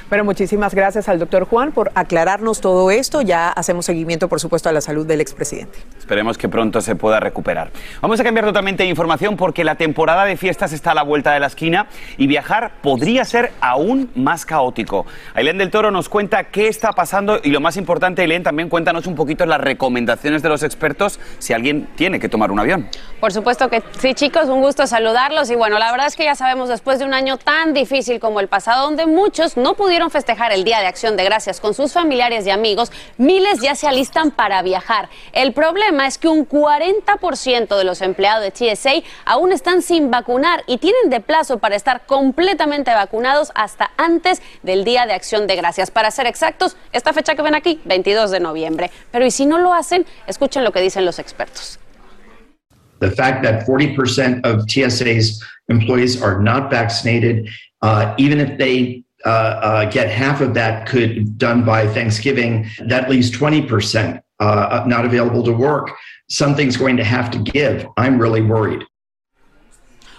Bueno, 0.08 0.24
muchísimas 0.24 0.76
gracias 0.76 1.10
al 1.10 1.18
doctor 1.18 1.46
Juan 1.46 1.72
por 1.72 1.92
aclararnos 1.96 2.62
todo 2.62 2.92
esto. 2.92 3.24
Ya 3.24 3.50
hacemos 3.50 3.88
seguimiento, 3.88 4.30
por 4.30 4.40
supuesto, 4.40 4.70
a 4.70 4.72
la 4.72 4.80
salud 4.80 5.08
del 5.08 5.20
expresidente. 5.20 5.80
Esperemos 5.98 6.38
que 6.38 6.48
pronto 6.48 6.80
se 6.80 6.96
pueda 6.96 7.20
recuperar. 7.20 7.72
Vamos 8.04 8.20
a 8.20 8.24
cambiar 8.24 8.46
totalmente 8.46 8.84
de 8.84 8.90
información 8.90 9.36
porque 9.36 9.64
la 9.64 9.74
temporada 9.76 10.26
de 10.26 10.38
fiestas 10.38 10.74
está 10.74 10.92
a 10.92 10.94
la 10.94 11.02
vuelta 11.02 11.34
de 11.34 11.40
la 11.40 11.48
esquina 11.48 11.88
y 12.18 12.28
viajar 12.28 12.74
podría 12.84 13.26
ser 13.26 13.52
aún 13.62 14.12
más 14.14 14.46
caótico. 14.46 15.08
Ailén 15.34 15.58
del 15.58 15.72
Toro 15.72 15.90
nos 15.90 16.08
cuenta 16.08 16.44
qué 16.44 16.68
está 16.68 16.92
pasando 16.92 17.40
y 17.44 17.50
lo 17.50 17.60
más 17.60 17.76
importante, 17.76 18.22
Ailén, 18.22 18.44
también 18.44 18.70
cuéntanos 18.70 19.08
un 19.08 19.16
poquito 19.16 19.48
las 19.48 19.60
recomendaciones 19.60 20.44
de 20.44 20.50
los 20.50 20.62
expertos 20.62 21.20
si 21.40 21.54
alguien 21.54 21.88
tiene 21.96 22.20
que 22.20 22.30
tomar 22.30 22.52
un 22.52 22.60
avión. 22.60 22.88
Por 23.20 23.34
supuesto 23.34 23.72
que 23.72 23.82
sí, 23.98 24.14
chicos, 24.14 24.50
un 24.50 24.62
gusto 24.62 24.86
saludarlos 24.86 25.50
y 25.50 25.56
bueno, 25.56 25.80
la 25.80 25.90
verdad 25.90 26.06
es 26.06 26.16
que 26.16 26.26
ya 26.26 26.36
sabemos 26.36 26.70
después 26.70 27.00
de 27.00 27.06
un 27.06 27.16
año 27.16 27.38
tan 27.38 27.74
difícil 27.74 28.20
como 28.20 28.40
el 28.40 28.50
pasado, 28.50 28.84
donde 28.84 29.08
muchos 29.08 29.58
no 29.58 29.74
pudieron 29.74 29.95
pudieron 29.96 30.12
festejar 30.12 30.52
el 30.52 30.66
Día 30.66 30.82
de 30.82 30.88
Acción 30.88 31.16
de 31.16 31.24
Gracias 31.24 31.62
con 31.62 31.74
sus 31.74 31.94
familiares 31.94 32.46
y 32.46 32.50
amigos, 32.50 32.92
miles 33.16 33.62
ya 33.62 33.76
se 33.76 33.88
alistan 33.88 34.30
para 34.30 34.62
viajar. 34.62 35.08
El 35.32 35.54
problema 35.54 36.06
es 36.06 36.18
que 36.18 36.28
un 36.28 36.46
40% 36.46 37.78
de 37.78 37.84
los 37.86 38.02
empleados 38.02 38.44
de 38.44 38.52
TSA 38.52 39.08
aún 39.24 39.54
están 39.54 39.82
sin 39.82 40.12
vacunar 40.12 40.66
y 40.68 40.80
tienen 40.80 41.10
de 41.10 41.22
plazo 41.22 41.60
para 41.60 41.78
estar 41.78 42.06
completamente 42.06 42.92
vacunados 42.94 43.54
hasta 43.56 43.92
antes 43.96 44.42
del 44.64 44.84
Día 44.84 45.06
de 45.06 45.14
Acción 45.14 45.48
de 45.48 45.56
Gracias. 45.56 45.92
Para 45.92 46.12
ser 46.12 46.28
exactos, 46.28 46.76
esta 46.92 47.14
fecha 47.14 47.36
que 47.36 47.42
ven 47.42 47.56
aquí, 47.56 47.80
22 47.86 48.32
de 48.32 48.42
noviembre. 48.42 48.92
Pero 49.12 49.26
¿y 49.26 49.32
si 49.32 49.46
no 49.46 49.60
lo 49.60 49.74
hacen? 49.74 50.06
Escuchen 50.28 50.66
lo 50.66 50.74
que 50.74 50.82
dicen 50.82 51.06
los 51.06 51.20
expertos. 51.20 51.80
The 53.00 53.12
fact 53.12 53.44
that 53.44 53.66
40% 53.66 54.46
of 54.46 54.66
TSA's 54.68 55.42
employees 55.70 56.22
are 56.22 56.42
not 56.42 56.70
vaccinated, 56.70 57.48
uh, 57.82 58.14
even 58.18 58.42
if 58.42 58.58
they 58.58 59.05
uh, 59.26 59.30
uh, 59.30 59.90
get 59.90 60.10
half 60.10 60.42
of 60.42 60.54
that 60.54 60.88
could 60.88 61.38
done 61.38 61.66
by 61.66 61.88
Thanksgiving. 61.88 62.68
That 62.86 63.10
leaves 63.10 63.32
20% 63.32 64.22
uh, 64.40 64.84
not 64.88 65.06
available 65.06 65.44
to 65.44 65.52
work. 65.52 65.92
Something's 66.30 66.78
going 66.78 66.98
to 66.98 67.04
have 67.04 67.32
to 67.32 67.40
give. 67.40 67.88
I'm 67.98 68.20
really 68.20 68.42
worried. 68.42 68.84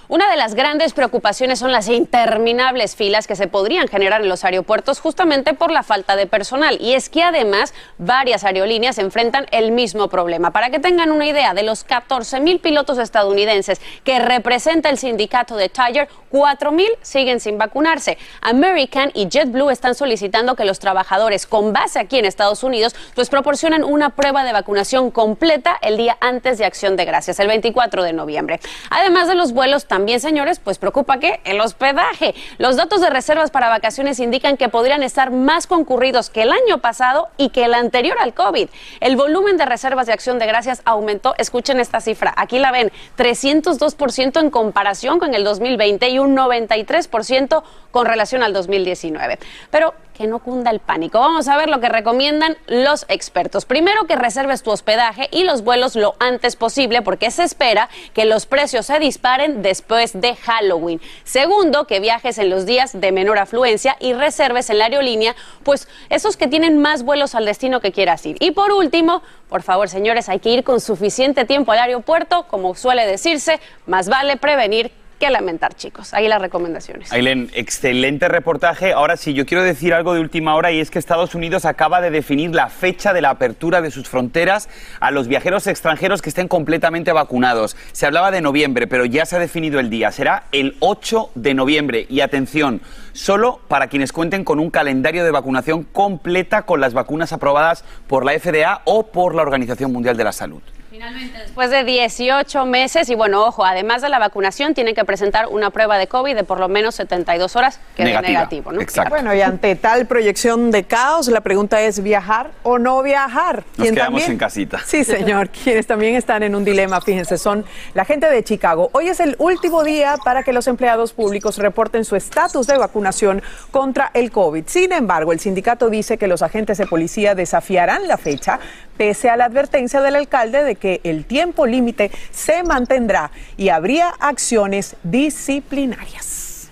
Una 0.09 0.31
de 0.31 0.37
las 0.37 0.55
grandes 0.55 0.93
preocupaciones 0.93 1.59
son 1.59 1.73
las 1.73 1.89
interminables 1.89 2.95
filas 2.95 3.27
que 3.27 3.35
se 3.35 3.49
podrían 3.49 3.89
generar 3.89 4.23
en 4.23 4.29
los 4.29 4.45
aeropuertos 4.45 5.01
justamente 5.01 5.53
por 5.53 5.73
la 5.73 5.83
falta 5.83 6.15
de 6.15 6.29
personal. 6.29 6.79
Y 6.81 6.95
es 6.95 7.09
que 7.09 7.25
además 7.25 7.75
varias 7.99 8.45
aerolíneas 8.45 8.99
enfrentan 8.99 9.47
el 9.51 9.73
mismo 9.73 10.09
problema. 10.09 10.53
Para 10.53 10.71
que 10.71 10.79
tengan 10.79 11.11
una 11.11 11.27
idea, 11.27 11.55
de 11.55 11.65
los 11.65 11.83
14 11.83 12.39
mil 12.39 12.61
pilotos 12.61 12.99
estadounidenses 12.99 13.81
que 14.05 14.21
representa 14.21 14.91
el 14.91 14.99
sindicato 14.99 15.57
de 15.57 15.69
Tiger, 15.69 16.09
4 16.31 16.71
mil 16.71 16.91
siguen 17.03 17.41
sin 17.41 17.59
vacunarse. 17.59 18.17
American 18.43 19.11
y 19.13 19.29
JetBlue 19.29 19.71
están 19.71 19.97
solicitando 19.97 20.55
que 20.55 20.65
los 20.65 20.79
trabajadores 20.79 21.47
con 21.47 21.73
base 21.73 21.99
aquí 21.99 22.19
en 22.19 22.27
Estados 22.27 22.63
Unidos 22.63 22.95
pues 23.15 23.29
proporcionen 23.29 23.83
una 23.83 24.11
prueba 24.11 24.45
de 24.45 24.53
vacunación 24.53 25.11
completa 25.11 25.77
el 25.83 25.97
día 25.97 26.17
antes 26.21 26.59
de 26.59 26.65
Acción 26.65 26.95
de 26.95 27.05
Gracias, 27.05 27.41
el 27.41 27.49
24 27.49 28.03
de 28.03 28.13
noviembre. 28.13 28.61
Además 28.91 29.29
de 29.29 29.35
los 29.35 29.53
vuelos, 29.53 29.87
también, 29.97 30.21
señores, 30.21 30.61
pues 30.63 30.77
preocupa 30.77 31.19
que 31.19 31.41
el 31.45 31.59
hospedaje. 31.59 32.35
Los 32.59 32.77
datos 32.77 33.01
de 33.01 33.09
reservas 33.09 33.51
para 33.51 33.71
vacaciones 33.71 34.21
indican 34.21 34.59
que 34.59 34.69
podrían 34.69 35.03
estar 35.03 35.31
más 35.31 35.67
concurridos 35.67 36.29
que 36.29 36.43
el 36.43 36.53
año 36.53 36.83
pasado 36.83 37.29
y 37.39 37.49
que 37.49 37.65
el 37.65 37.73
anterior 37.73 38.19
al 38.21 38.35
COVID. 38.35 38.69
El 39.01 39.17
volumen 39.17 39.57
de 39.57 39.65
reservas 39.65 40.07
de 40.07 40.13
acción 40.13 40.39
de 40.39 40.47
gracias 40.47 40.83
aumentó, 40.85 41.35
escuchen 41.39 41.81
esta 41.81 42.03
cifra, 42.03 42.35
aquí 42.37 42.59
la 42.59 42.73
ven, 42.73 42.93
302% 43.17 44.39
en 44.39 44.51
comparación 44.51 45.19
con 45.19 45.35
el 45.35 45.45
2020 45.45 46.11
y 46.11 46.19
un 46.19 46.37
93% 46.37 47.63
con 47.91 48.05
relación 48.05 48.43
al 48.43 48.53
2019. 48.53 49.39
Pero 49.71 49.95
que 50.17 50.27
no 50.27 50.39
cunda 50.39 50.71
el 50.71 50.81
pánico. 50.81 51.21
Vamos 51.21 51.49
a 51.49 51.57
ver 51.57 51.69
lo 51.69 51.81
que 51.81 51.89
recomiendan 51.89 52.57
los 52.67 53.05
expertos. 53.09 53.65
Primero, 53.65 54.05
que 54.07 54.17
reserves 54.17 54.63
tu 54.63 54.71
hospedaje 54.71 55.29
y 55.31 55.45
los 55.45 55.63
vuelos 55.63 55.95
lo 55.95 56.17
antes 56.19 56.57
posible 56.57 57.03
porque 57.03 57.31
se 57.31 57.45
espera 57.45 57.89
que 58.15 58.25
los 58.25 58.47
precios 58.47 58.87
se 58.87 58.99
disparen 58.99 59.63
después 59.63 60.21
de 60.21 60.35
Halloween. 60.37 61.01
Segundo, 61.25 61.87
que 61.87 62.01
viajes 62.01 62.39
en 62.39 62.51
los 62.51 62.67
días 62.67 62.99
de 62.99 63.13
menor 63.13 63.39
afluencia 63.39 63.97
y 64.01 64.15
reserves 64.15 64.71
en 64.71 64.79
la 64.79 64.87
aerolínea, 64.87 65.37
pues 65.63 65.89
esos 66.09 66.37
que 66.37 66.49
tienen 66.49 66.81
más 66.81 67.03
vuelos 67.03 67.35
al 67.35 67.45
destino 67.45 67.81
que 67.81 67.93
quieras 67.93 68.25
ir. 68.27 68.37
Y 68.41 68.53
por 68.53 68.73
último, 68.73 69.23
por 69.49 69.63
favor, 69.63 69.89
señores, 69.89 70.29
hay 70.29 70.41
que 70.41 70.51
ir 70.51 70.65
con 70.65 70.81
suficiente 70.81 71.45
tiempo 71.45 71.73
al 71.73 71.79
aeropuerto, 71.79 72.47
como 72.49 72.75
suele 72.75 73.07
decirse, 73.07 73.61
más 73.87 74.09
vale 74.09 74.37
prevenir 74.37 74.91
que 75.19 75.31
lamentar, 75.31 75.75
chicos. 75.75 76.15
Ahí 76.15 76.29
las 76.29 76.41
recomendaciones. 76.41 77.13
Aileen, 77.13 77.51
excelente 77.55 78.29
reportaje. 78.29 78.93
Ahora 78.93 79.17
sí, 79.17 79.35
yo 79.35 79.47
quiero 79.47 79.63
decir 79.63 79.95
algo 79.95 80.15
de 80.15 80.21
última 80.21 80.55
hora 80.55 80.73
y 80.73 80.81
es 80.81 80.91
que 80.91 80.99
Estados 80.99 81.35
Unidos 81.35 81.65
acaba 81.65 82.01
de 82.01 82.11
definir 82.11 82.55
la 82.55 82.69
fecha 82.69 83.13
de 83.13 83.21
la 83.21 83.31
apertura 83.31 83.81
de 83.81 83.91
sus 83.91 84.09
fronteras 84.09 84.69
a 85.01 85.11
los 85.11 85.29
viajeros 85.29 85.67
extranjeros 85.67 86.23
que 86.23 86.29
estén 86.29 86.49
completamente 86.49 87.13
vacunados. 87.13 87.77
Se 87.93 88.07
hablaba 88.07 88.31
de 88.31 88.41
noviembre, 88.41 88.87
pero 88.87 89.05
ya 89.05 89.27
se 89.27 89.37
ha 89.37 89.39
definido 89.39 89.81
el 89.81 89.91
día. 89.91 90.13
Será 90.13 90.45
el 90.53 90.77
8 90.81 91.31
de 91.35 91.55
noviembre. 91.55 92.07
Y 92.09 92.21
atención, 92.21 92.81
solo 93.13 93.61
para 93.69 93.89
quienes 93.89 94.13
cuenten 94.13 94.45
con 94.45 94.59
un 94.59 94.71
calendario 94.71 95.25
de 95.25 95.31
vacunación 95.31 95.85
completa 95.85 96.63
con 96.63 96.81
las 96.81 96.95
vacunas 96.95 97.33
aprobadas 97.33 97.85
por 98.07 98.25
la 98.25 98.39
FDA 98.39 98.83
o 98.85 99.07
por 99.07 99.35
la 99.35 99.43
Organización 99.43 99.93
Mundial 99.93 100.17
de 100.17 100.25
la 100.25 100.33
Salud. 100.33 100.63
Finalmente, 100.97 101.39
después 101.39 101.69
de 101.69 101.85
18 101.85 102.65
meses, 102.65 103.11
y 103.11 103.15
bueno, 103.15 103.45
ojo, 103.45 103.67
además 103.67 104.01
de 104.01 104.09
la 104.09 104.19
vacunación, 104.19 104.73
tienen 104.73 104.95
que 104.95 105.05
presentar 105.05 105.47
una 105.49 105.69
prueba 105.69 105.99
de 105.99 106.07
COVID 106.07 106.35
de 106.35 106.43
por 106.43 106.59
lo 106.59 106.71
menos 106.71 106.95
72 106.95 107.55
horas, 107.55 107.81
que 107.95 108.05
es 108.05 108.23
negativo, 108.23 108.73
¿no? 108.73 108.81
Exacto. 108.81 109.11
Bueno, 109.11 109.35
y 109.35 109.43
ante 109.43 109.77
tal 109.77 110.07
proyección 110.07 110.71
de 110.71 110.85
caos, 110.85 111.29
la 111.29 111.43
pregunta 111.43 111.83
es 111.83 112.03
viajar 112.03 112.53
o 112.63 112.79
no 112.79 113.03
viajar. 113.03 113.65
Nos 113.77 113.91
quedamos 113.91 114.27
en 114.27 114.39
casita. 114.39 114.81
Sí, 114.87 115.05
señor. 115.05 115.51
Quienes 115.65 115.87
también 115.87 116.15
están 116.15 116.43
en 116.43 116.55
un 116.55 116.65
dilema, 116.65 117.03
fíjense, 117.03 117.37
son 117.37 117.67
la 117.93 118.07
gente 118.07 118.31
de 118.31 118.43
Chicago. 118.43 118.89
Hoy 118.93 119.09
es 119.09 119.21
el 119.21 119.37
último 119.39 119.85
día 119.85 120.15
para 120.25 120.45
que 120.45 120.55
los 120.55 120.67
empleados 120.67 121.13
públicos 121.13 121.59
reporten 121.59 122.07
su 122.07 122.17
estatus 122.17 122.67
de 122.69 122.79
vacunación 122.79 123.43
contra 123.71 124.11
el 124.15 124.31
COVID. 124.31 124.65
Sin 124.67 124.93
embargo, 124.93 125.35
el 125.35 125.41
sindicato 125.41 125.91
dice 125.91 126.17
que 126.17 126.27
los 126.27 126.41
agentes 126.41 126.79
de 126.79 126.87
policía 126.87 127.35
desafiarán 127.35 128.09
la 128.09 128.17
fecha, 128.17 128.61
pese 128.97 129.29
a 129.29 129.37
la 129.37 129.47
advertencia 129.47 130.01
del 130.01 130.17
alcalde 130.17 130.65
de 130.65 130.77
que 130.77 131.01
el 131.05 131.25
tiempo 131.25 131.67
límite 131.67 132.11
se 132.31 132.63
mantendrá 132.63 133.31
y 133.57 133.69
habría 133.69 134.09
acciones 134.21 134.97
disciplinarias. 135.03 136.71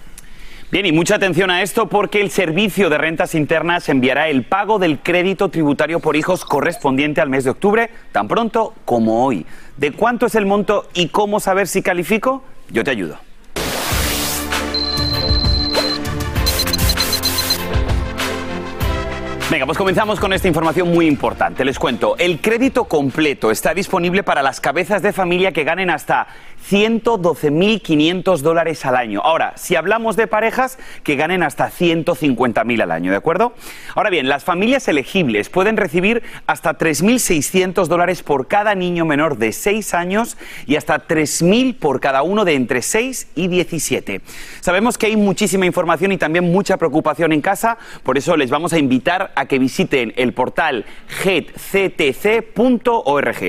Bien, 0.71 0.87
y 0.87 0.93
mucha 0.93 1.15
atención 1.15 1.51
a 1.51 1.63
esto 1.63 1.89
porque 1.89 2.21
el 2.21 2.31
Servicio 2.31 2.91
de 2.91 2.99
Rentas 2.99 3.37
Internas 3.37 3.89
enviará 3.89 4.29
el 4.29 4.45
pago 4.45 4.81
del 4.81 4.99
crédito 4.99 5.49
tributario 5.49 6.01
por 6.01 6.17
hijos 6.17 6.45
correspondiente 6.45 7.21
al 7.21 7.29
mes 7.29 7.45
de 7.45 7.51
octubre, 7.51 7.91
tan 8.11 8.27
pronto 8.27 8.75
como 8.85 9.25
hoy. 9.25 9.47
¿De 9.77 9.93
cuánto 9.93 10.27
es 10.27 10.35
el 10.35 10.47
monto 10.47 10.89
y 10.93 11.11
cómo 11.11 11.39
saber 11.39 11.69
si 11.69 11.81
califico? 11.81 12.43
Yo 12.71 12.83
te 12.83 12.91
ayudo. 12.91 13.19
Venga, 19.55 19.67
pues 19.67 19.79
comenzamos 19.79 20.19
con 20.19 20.33
esta 20.33 20.49
información 20.49 20.93
muy 20.93 21.07
importante. 21.07 21.65
Les 21.65 21.79
cuento, 21.79 22.17
el 22.19 22.41
crédito 22.41 22.87
completo 22.87 23.53
está 23.53 23.73
disponible 23.73 24.25
para 24.25 24.43
las 24.43 24.61
cabezas 24.61 25.01
de 25.01 25.13
familia 25.13 25.53
que 25.53 25.63
ganen 25.63 25.91
hasta 25.91 26.27
112.500 26.71 28.39
dólares 28.39 28.85
al 28.87 28.97
año. 28.97 29.21
Ahora, 29.23 29.53
si 29.57 29.77
hablamos 29.77 30.17
de 30.17 30.27
parejas 30.27 30.79
que 31.03 31.17
ganen 31.17 31.43
hasta 31.43 31.71
150.000 31.71 32.83
al 32.83 32.91
año, 32.91 33.11
¿de 33.11 33.17
acuerdo? 33.17 33.55
Ahora 33.95 34.11
bien, 34.11 34.29
las 34.29 34.45
familias 34.45 34.89
elegibles 34.89 35.51
pueden 35.51 35.77
recibir 35.77 36.23
hasta 36.47 36.79
3.600 36.79 37.87
dólares 37.87 38.23
por 38.23 38.47
cada 38.47 38.75
niño 38.75 39.05
menor 39.05 39.37
de 39.39 39.53
6 39.53 39.95
años 39.95 40.37
y 40.67 40.77
hasta 40.77 41.07
3.000 41.07 41.79
por 41.79 42.01
cada 42.01 42.23
uno 42.23 42.45
de 42.45 42.55
entre 42.55 42.83
6 42.83 43.29
y 43.35 43.49
17. 43.49 44.21
Sabemos 44.61 44.97
que 44.99 45.07
hay 45.07 45.17
muchísima 45.17 45.67
información 45.67 46.13
y 46.13 46.19
también 46.19 46.51
mucha 46.51 46.77
preocupación 46.77 47.33
en 47.33 47.41
casa, 47.41 47.79
por 48.03 48.17
eso 48.19 48.37
les 48.37 48.51
vamos 48.51 48.73
a 48.73 48.79
invitar 48.79 49.33
a 49.37 49.47
que 49.47 49.59
visiten 49.59 50.13
el 50.17 50.33
portal 50.33 50.85
getctc.org. 51.23 52.55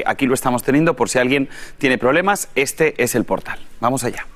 Aquí 0.05 0.25
lo 0.25 0.33
estamos 0.33 0.63
teniendo 0.63 0.95
por 0.95 1.09
si 1.09 1.19
alguien 1.19 1.49
tiene 1.77 1.97
problemas. 1.97 2.49
Este 2.55 3.04
es 3.05 3.15
el 3.15 3.23
portal. 3.23 3.59
Vamos 3.79 4.03
allá. 4.03 4.27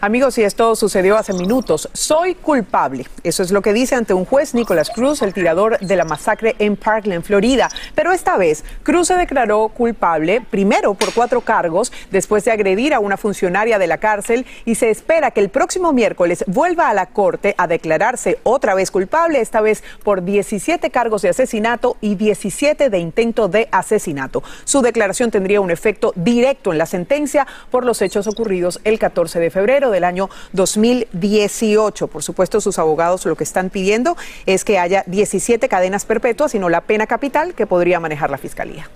Amigos, 0.00 0.36
y 0.36 0.42
esto 0.42 0.76
sucedió 0.76 1.16
hace 1.16 1.32
minutos. 1.32 1.88
Soy 1.92 2.34
culpable. 2.34 3.06
Eso 3.22 3.42
es 3.42 3.50
lo 3.50 3.62
que 3.62 3.72
dice 3.72 3.94
ante 3.94 4.12
un 4.12 4.24
juez 4.24 4.52
Nicolás 4.52 4.90
Cruz, 4.90 5.22
el 5.22 5.32
tirador 5.32 5.78
de 5.78 5.96
la 5.96 6.04
masacre 6.04 6.56
en 6.58 6.76
Parkland, 6.76 7.24
Florida. 7.24 7.68
Pero 7.94 8.12
esta 8.12 8.36
vez, 8.36 8.64
Cruz 8.82 9.08
se 9.08 9.14
declaró 9.14 9.68
culpable 9.68 10.42
primero 10.42 10.94
por 10.94 11.14
cuatro 11.14 11.40
cargos 11.40 11.92
después 12.10 12.44
de 12.44 12.50
agredir 12.50 12.92
a 12.92 13.00
una 13.00 13.16
funcionaria 13.16 13.78
de 13.78 13.86
la 13.86 13.98
cárcel 13.98 14.44
y 14.66 14.74
se 14.74 14.90
espera 14.90 15.30
que 15.30 15.40
el 15.40 15.48
próximo 15.48 15.92
miércoles 15.92 16.44
vuelva 16.46 16.90
a 16.90 16.94
la 16.94 17.06
corte 17.06 17.54
a 17.56 17.66
declararse 17.66 18.38
otra 18.42 18.74
vez 18.74 18.90
culpable, 18.90 19.40
esta 19.40 19.62
vez 19.62 19.82
por 20.02 20.22
17 20.22 20.90
cargos 20.90 21.22
de 21.22 21.30
asesinato 21.30 21.96
y 22.00 22.16
17 22.16 22.90
de 22.90 22.98
intento 22.98 23.48
de 23.48 23.68
asesinato. 23.70 24.42
Su 24.64 24.82
declaración 24.82 25.30
tendría 25.30 25.60
un 25.60 25.70
efecto 25.70 26.12
directo 26.14 26.72
en 26.72 26.78
la 26.78 26.86
sentencia 26.86 27.46
por 27.70 27.86
los 27.86 28.02
hechos 28.02 28.26
ocurridos 28.26 28.80
el 28.84 28.98
14 28.98 29.40
de 29.40 29.50
febrero 29.50 29.83
del 29.90 30.04
año 30.04 30.30
2018. 30.52 32.08
Por 32.08 32.22
supuesto, 32.22 32.60
sus 32.60 32.78
abogados 32.78 33.24
lo 33.26 33.36
que 33.36 33.44
están 33.44 33.70
pidiendo 33.70 34.16
es 34.46 34.64
que 34.64 34.78
haya 34.78 35.04
17 35.06 35.68
cadenas 35.68 36.04
perpetuas 36.04 36.54
y 36.54 36.58
no 36.58 36.68
la 36.68 36.82
pena 36.82 37.06
capital 37.06 37.54
que 37.54 37.66
podría 37.66 38.00
manejar 38.00 38.30
la 38.30 38.38
Fiscalía. 38.38 38.88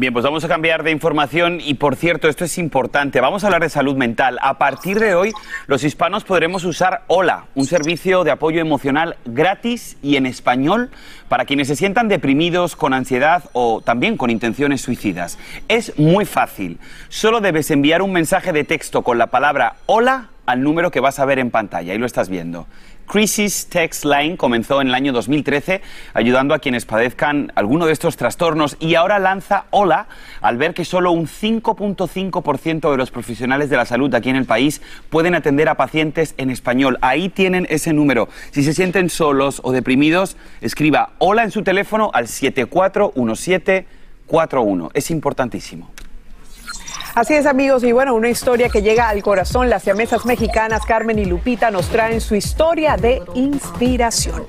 Bien, 0.00 0.14
pues 0.14 0.24
vamos 0.24 0.42
a 0.44 0.48
cambiar 0.48 0.82
de 0.82 0.92
información 0.92 1.58
y 1.60 1.74
por 1.74 1.94
cierto, 1.94 2.26
esto 2.26 2.46
es 2.46 2.56
importante, 2.56 3.20
vamos 3.20 3.44
a 3.44 3.48
hablar 3.48 3.60
de 3.60 3.68
salud 3.68 3.98
mental. 3.98 4.38
A 4.40 4.56
partir 4.56 4.98
de 4.98 5.14
hoy, 5.14 5.30
los 5.66 5.84
hispanos 5.84 6.24
podremos 6.24 6.64
usar 6.64 7.02
Hola, 7.06 7.44
un 7.54 7.66
servicio 7.66 8.24
de 8.24 8.30
apoyo 8.30 8.62
emocional 8.62 9.18
gratis 9.26 9.98
y 10.02 10.16
en 10.16 10.24
español 10.24 10.88
para 11.28 11.44
quienes 11.44 11.68
se 11.68 11.76
sientan 11.76 12.08
deprimidos, 12.08 12.76
con 12.76 12.94
ansiedad 12.94 13.44
o 13.52 13.82
también 13.82 14.16
con 14.16 14.30
intenciones 14.30 14.80
suicidas. 14.80 15.38
Es 15.68 15.98
muy 15.98 16.24
fácil, 16.24 16.78
solo 17.10 17.42
debes 17.42 17.70
enviar 17.70 18.00
un 18.00 18.12
mensaje 18.12 18.54
de 18.54 18.64
texto 18.64 19.02
con 19.02 19.18
la 19.18 19.26
palabra 19.26 19.74
Hola 19.84 20.30
al 20.46 20.62
número 20.62 20.90
que 20.90 21.00
vas 21.00 21.18
a 21.18 21.26
ver 21.26 21.38
en 21.38 21.50
pantalla, 21.50 21.92
ahí 21.92 21.98
lo 21.98 22.06
estás 22.06 22.30
viendo. 22.30 22.66
Crisis 23.10 23.66
Text 23.66 24.04
Line 24.04 24.36
comenzó 24.36 24.80
en 24.80 24.86
el 24.86 24.94
año 24.94 25.12
2013 25.12 25.82
ayudando 26.14 26.54
a 26.54 26.60
quienes 26.60 26.84
padezcan 26.84 27.50
alguno 27.56 27.86
de 27.86 27.92
estos 27.92 28.16
trastornos 28.16 28.76
y 28.78 28.94
ahora 28.94 29.18
lanza 29.18 29.64
Hola 29.70 30.06
al 30.40 30.58
ver 30.58 30.74
que 30.74 30.84
solo 30.84 31.10
un 31.10 31.26
5.5% 31.26 32.88
de 32.88 32.96
los 32.96 33.10
profesionales 33.10 33.68
de 33.68 33.76
la 33.76 33.84
salud 33.84 34.14
aquí 34.14 34.30
en 34.30 34.36
el 34.36 34.44
país 34.44 34.80
pueden 35.08 35.34
atender 35.34 35.68
a 35.68 35.74
pacientes 35.74 36.36
en 36.36 36.50
español. 36.50 36.98
Ahí 37.00 37.30
tienen 37.30 37.66
ese 37.68 37.92
número. 37.92 38.28
Si 38.52 38.62
se 38.62 38.74
sienten 38.74 39.10
solos 39.10 39.60
o 39.64 39.72
deprimidos, 39.72 40.36
escriba 40.60 41.14
Hola 41.18 41.42
en 41.42 41.50
su 41.50 41.64
teléfono 41.64 42.12
al 42.14 42.28
741741. 42.28 44.90
Es 44.94 45.10
importantísimo. 45.10 45.90
Así 47.14 47.34
es, 47.34 47.46
amigos, 47.46 47.82
y 47.82 47.92
bueno, 47.92 48.14
una 48.14 48.28
historia 48.28 48.68
que 48.68 48.82
llega 48.82 49.08
al 49.08 49.22
corazón. 49.22 49.68
Las 49.68 49.82
siamesas 49.82 50.24
mexicanas 50.24 50.86
Carmen 50.86 51.18
y 51.18 51.24
Lupita 51.24 51.70
nos 51.70 51.88
traen 51.88 52.20
su 52.20 52.34
historia 52.34 52.96
de 52.96 53.22
inspiración. 53.34 54.46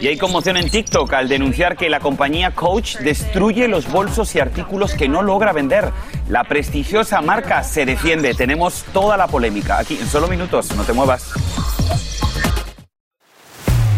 Y 0.00 0.08
hay 0.08 0.16
conmoción 0.16 0.56
en 0.56 0.68
TikTok 0.70 1.12
al 1.12 1.28
denunciar 1.28 1.76
que 1.76 1.90
la 1.90 2.00
compañía 2.00 2.52
Coach 2.52 2.96
destruye 2.96 3.68
los 3.68 3.90
bolsos 3.90 4.34
y 4.34 4.40
artículos 4.40 4.94
que 4.94 5.08
no 5.08 5.22
logra 5.22 5.52
vender. 5.52 5.90
La 6.28 6.44
prestigiosa 6.44 7.20
marca 7.20 7.62
se 7.62 7.84
defiende. 7.84 8.34
Tenemos 8.34 8.84
toda 8.92 9.16
la 9.16 9.28
polémica 9.28 9.78
aquí 9.78 9.98
en 10.00 10.06
solo 10.06 10.26
minutos. 10.26 10.74
No 10.74 10.84
te 10.84 10.92
muevas. 10.92 11.32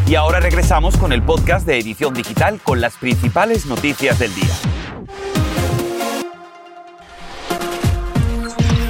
Y 0.07 0.15
ahora 0.17 0.41
regresamos 0.41 0.97
con 0.99 1.13
el 1.13 1.23
podcast 1.23 1.67
de 1.67 1.79
Edición 1.79 2.13
Digital 2.13 2.61
con 2.63 2.81
las 2.81 2.97
principales 2.97 3.65
noticias 3.67 4.19
del 4.19 4.35
día. 4.35 4.72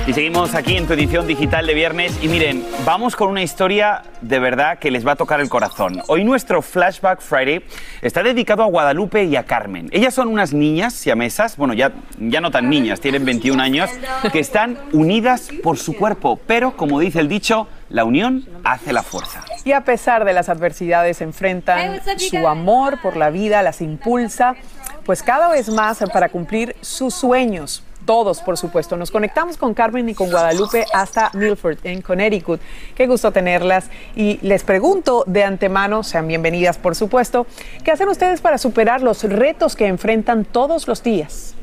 Y 0.04 0.12
seguimos 0.14 0.56
aquí 0.56 0.76
en 0.76 0.88
tu 0.88 0.94
edición 0.94 1.28
digital 1.28 1.64
de 1.64 1.74
viernes 1.74 2.18
y 2.20 2.26
miren, 2.26 2.66
vamos 2.84 3.14
con 3.14 3.28
una 3.28 3.40
historia 3.40 4.02
de 4.20 4.40
verdad 4.40 4.80
que 4.80 4.90
les 4.90 5.06
va 5.06 5.12
a 5.12 5.16
tocar 5.16 5.40
el 5.40 5.48
corazón. 5.48 6.02
Hoy 6.08 6.24
nuestro 6.24 6.60
Flashback 6.60 7.20
Friday 7.20 7.64
está 8.00 8.24
dedicado 8.24 8.64
a 8.64 8.66
Guadalupe 8.66 9.22
y 9.22 9.36
a 9.36 9.44
Carmen. 9.44 9.88
Ellas 9.92 10.12
son 10.12 10.26
unas 10.26 10.52
niñas 10.52 10.92
siamesas, 10.92 11.56
bueno, 11.56 11.72
ya, 11.72 11.92
ya 12.18 12.40
no 12.40 12.50
tan 12.50 12.68
niñas, 12.68 12.98
tienen 12.98 13.24
21 13.24 13.62
años, 13.62 13.90
que 14.32 14.40
están 14.40 14.76
unidas 14.92 15.50
por 15.62 15.78
su 15.78 15.96
cuerpo, 15.96 16.36
pero 16.48 16.76
como 16.76 16.98
dice 16.98 17.20
el 17.20 17.28
dicho, 17.28 17.68
la 17.88 18.04
unión 18.04 18.44
hace 18.64 18.92
la 18.92 19.04
fuerza. 19.04 19.44
Y 19.64 19.70
a 19.70 19.84
pesar 19.84 20.24
de 20.24 20.32
las 20.32 20.48
adversidades 20.48 21.20
enfrentan 21.20 22.00
su 22.18 22.48
amor 22.48 23.00
por 23.00 23.16
la 23.16 23.30
vida, 23.30 23.62
las 23.62 23.80
impulsa, 23.80 24.56
pues 25.04 25.22
cada 25.22 25.48
vez 25.48 25.68
más 25.68 26.02
para 26.12 26.28
cumplir 26.28 26.74
sus 26.80 27.14
sueños 27.14 27.84
todos, 28.04 28.40
por 28.40 28.56
supuesto. 28.56 28.96
Nos 28.96 29.10
conectamos 29.10 29.56
con 29.56 29.74
Carmen 29.74 30.08
y 30.08 30.14
con 30.14 30.30
Guadalupe 30.30 30.84
hasta 30.92 31.30
Milford, 31.34 31.78
en 31.84 32.02
Connecticut. 32.02 32.60
Qué 32.94 33.06
gusto 33.06 33.32
tenerlas. 33.32 33.90
Y 34.16 34.38
les 34.42 34.64
pregunto 34.64 35.24
de 35.26 35.44
antemano, 35.44 36.02
sean 36.02 36.28
bienvenidas, 36.28 36.78
por 36.78 36.94
supuesto, 36.94 37.46
¿qué 37.84 37.90
hacen 37.90 38.08
ustedes 38.08 38.40
para 38.40 38.58
superar 38.58 39.02
los 39.02 39.22
retos 39.24 39.76
que 39.76 39.86
enfrentan 39.86 40.44
todos 40.44 40.88
los 40.88 41.02
días? 41.02 41.54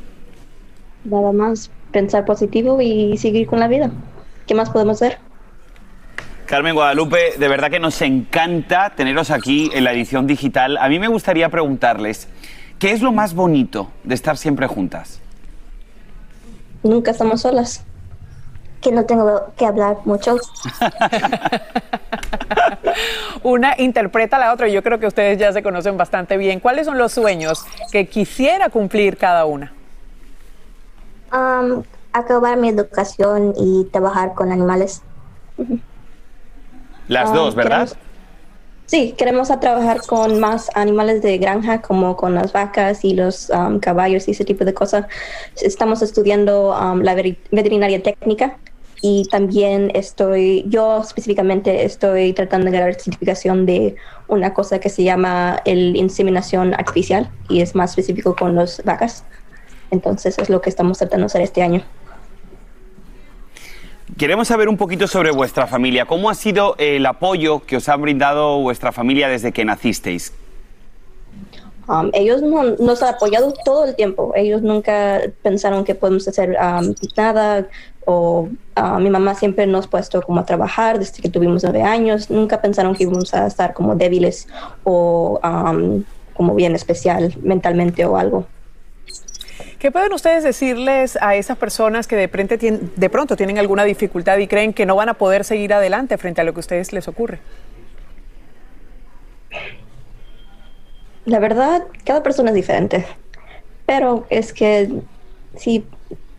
Nada 1.03 1.31
más 1.31 1.71
pensar 1.91 2.25
positivo 2.25 2.81
y 2.81 3.17
seguir 3.17 3.47
con 3.47 3.59
la 3.59 3.67
vida. 3.67 3.91
¿Qué 4.47 4.55
más 4.55 4.69
podemos 4.69 5.01
hacer? 5.01 5.17
Carmen 6.45 6.73
Guadalupe, 6.73 7.33
de 7.37 7.47
verdad 7.47 7.69
que 7.69 7.79
nos 7.79 8.01
encanta 8.01 8.93
teneros 8.95 9.29
aquí 9.29 9.69
en 9.73 9.83
la 9.83 9.93
edición 9.93 10.25
digital. 10.25 10.77
A 10.77 10.89
mí 10.89 10.97
me 10.97 11.07
gustaría 11.07 11.49
preguntarles, 11.49 12.27
¿qué 12.79 12.91
es 12.91 13.03
lo 13.03 13.11
más 13.11 13.35
bonito 13.35 13.91
de 14.03 14.15
estar 14.15 14.35
siempre 14.35 14.65
juntas? 14.65 15.21
Nunca 16.83 17.11
estamos 17.11 17.41
solas. 17.41 17.83
Que 18.81 18.91
no 18.91 19.05
tengo 19.05 19.51
que 19.57 19.65
hablar 19.65 19.97
mucho. 20.05 20.37
Una 23.43 23.75
interpreta 23.77 24.37
a 24.37 24.39
la 24.39 24.53
otra. 24.53 24.69
Yo 24.69 24.81
creo 24.81 24.99
que 24.99 25.07
ustedes 25.07 25.37
ya 25.37 25.51
se 25.51 25.61
conocen 25.61 25.97
bastante 25.97 26.37
bien. 26.37 26.59
¿Cuáles 26.59 26.85
son 26.85 26.97
los 26.97 27.11
sueños 27.11 27.65
que 27.91 28.07
quisiera 28.07 28.69
cumplir 28.69 29.17
cada 29.17 29.45
una? 29.45 29.73
Um, 31.33 31.83
acabar 32.13 32.57
mi 32.57 32.69
educación 32.69 33.53
y 33.57 33.85
trabajar 33.91 34.33
con 34.33 34.51
animales. 34.51 35.01
Las 37.07 37.33
dos, 37.33 37.55
¿verdad? 37.55 37.89
Sí, 38.89 39.13
queremos 39.15 39.49
trabajar 39.59 40.01
con 40.07 40.39
más 40.39 40.67
animales 40.73 41.21
de 41.21 41.37
granja, 41.37 41.79
como 41.79 42.15
con 42.15 42.33
las 42.33 42.53
vacas 42.53 43.05
y 43.05 43.13
los 43.13 43.51
um, 43.51 43.79
caballos 43.79 44.27
y 44.27 44.31
ese 44.31 44.43
tipo 44.43 44.65
de 44.65 44.73
cosas. 44.73 45.05
Estamos 45.61 46.01
estudiando 46.01 46.75
um, 46.75 47.01
la 47.01 47.13
veterinaria 47.13 48.01
técnica 48.01 48.57
y 48.99 49.27
también 49.29 49.91
estoy, 49.93 50.65
yo 50.69 51.03
específicamente 51.03 51.85
estoy 51.85 52.33
tratando 52.33 52.71
de 52.71 52.79
ganar 52.79 52.95
certificación 52.95 53.67
de 53.67 53.95
una 54.27 54.55
cosa 54.55 54.79
que 54.79 54.89
se 54.89 55.03
llama 55.03 55.61
el 55.65 55.95
inseminación 55.95 56.73
artificial 56.73 57.29
y 57.47 57.61
es 57.61 57.75
más 57.75 57.91
específico 57.91 58.35
con 58.35 58.55
las 58.55 58.83
vacas. 58.85 59.23
Entonces 59.91 60.39
es 60.39 60.49
lo 60.49 60.61
que 60.61 60.71
estamos 60.71 60.97
tratando 60.97 61.25
de 61.25 61.27
hacer 61.27 61.41
este 61.41 61.61
año. 61.61 61.83
Queremos 64.19 64.49
saber 64.49 64.67
un 64.67 64.75
poquito 64.75 65.07
sobre 65.07 65.31
vuestra 65.31 65.65
familia. 65.65 66.03
¿Cómo 66.03 66.29
ha 66.29 66.35
sido 66.35 66.75
el 66.77 67.05
apoyo 67.05 67.61
que 67.61 67.77
os 67.77 67.87
ha 67.87 67.95
brindado 67.95 68.59
vuestra 68.59 68.91
familia 68.91 69.29
desde 69.29 69.53
que 69.53 69.63
nacisteis? 69.63 70.33
Um, 71.87 72.09
ellos 72.11 72.41
nos 72.41 73.01
han 73.01 73.15
apoyado 73.15 73.53
todo 73.63 73.85
el 73.85 73.95
tiempo. 73.95 74.33
Ellos 74.35 74.61
nunca 74.61 75.21
pensaron 75.41 75.85
que 75.85 75.95
podemos 75.95 76.27
hacer 76.27 76.49
um, 76.49 76.93
nada. 77.15 77.65
O 78.03 78.49
uh, 78.75 78.99
mi 78.99 79.09
mamá 79.09 79.35
siempre 79.35 79.65
nos 79.65 79.85
ha 79.85 79.89
puesto 79.89 80.21
como 80.21 80.41
a 80.41 80.45
trabajar 80.45 80.99
desde 80.99 81.21
que 81.21 81.29
tuvimos 81.29 81.63
nueve 81.63 81.81
años. 81.81 82.29
Nunca 82.29 82.61
pensaron 82.61 82.95
que 82.95 83.03
íbamos 83.03 83.33
a 83.33 83.47
estar 83.47 83.73
como 83.73 83.95
débiles 83.95 84.49
o 84.83 85.39
um, 85.41 86.03
como 86.33 86.55
bien 86.55 86.75
especial 86.75 87.33
mentalmente 87.41 88.03
o 88.03 88.17
algo. 88.17 88.45
¿Qué 89.79 89.91
pueden 89.91 90.11
ustedes 90.11 90.43
decirles 90.43 91.17
a 91.21 91.35
esas 91.35 91.57
personas 91.57 92.05
que 92.05 92.17
de, 92.17 92.79
de 92.97 93.09
pronto 93.09 93.37
tienen 93.37 93.57
alguna 93.57 93.85
dificultad 93.85 94.37
y 94.37 94.47
creen 94.47 94.73
que 94.73 94.85
no 94.85 94.97
van 94.97 95.07
a 95.07 95.13
poder 95.13 95.45
seguir 95.45 95.73
adelante 95.73 96.17
frente 96.17 96.41
a 96.41 96.43
lo 96.43 96.51
que 96.51 96.59
a 96.59 96.59
ustedes 96.59 96.91
les 96.91 97.07
ocurre? 97.07 97.39
La 101.23 101.39
verdad, 101.39 101.83
cada 102.03 102.21
persona 102.21 102.49
es 102.49 102.55
diferente, 102.55 103.05
pero 103.85 104.25
es 104.29 104.51
que 104.51 104.89
si 105.55 105.85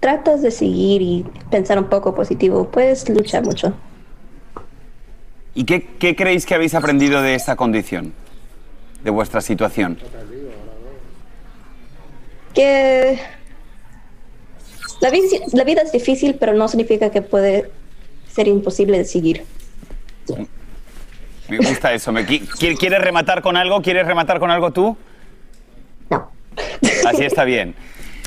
tratas 0.01 0.43
de 0.43 0.51
seguir 0.51 1.01
y 1.01 1.25
pensar 1.51 1.79
un 1.79 1.89
poco 1.89 2.15
positivo, 2.15 2.69
puedes 2.71 3.09
luchar 3.09 3.43
mucho. 3.43 3.73
¿Y 5.55 5.65
qué, 5.65 5.87
qué 5.99 6.15
creéis 6.15 6.45
que 6.45 6.55
habéis 6.55 6.75
aprendido 6.75 7.23
de 7.23 7.35
esta 7.35 7.57
condición, 7.57 8.13
de 9.03 9.11
vuestra 9.11 9.41
situación? 9.41 9.99
Que 12.55 13.19
la, 15.01 15.11
vida 15.65 15.83
es 15.83 15.93
difícil, 15.93 16.37
pero 16.39 16.53
no 16.55 16.69
significa 16.69 17.11
que 17.11 17.23
puede 17.23 17.71
ser 18.31 18.49
imposible 18.49 18.99
de 18.99 19.05
seguir. 19.05 19.45
Me 21.49 21.59
gusta 21.59 21.93
eso. 21.93 22.13
Me, 22.13 22.25
¿Quieres 22.25 23.01
rematar 23.01 23.43
con 23.43 23.57
algo? 23.57 23.83
¿Quieres 23.83 24.07
rematar 24.07 24.39
con 24.39 24.51
algo 24.51 24.71
tú? 24.73 24.97
No. 26.11 26.31
Así 27.07 27.25
está 27.25 27.45
bien. 27.45 27.75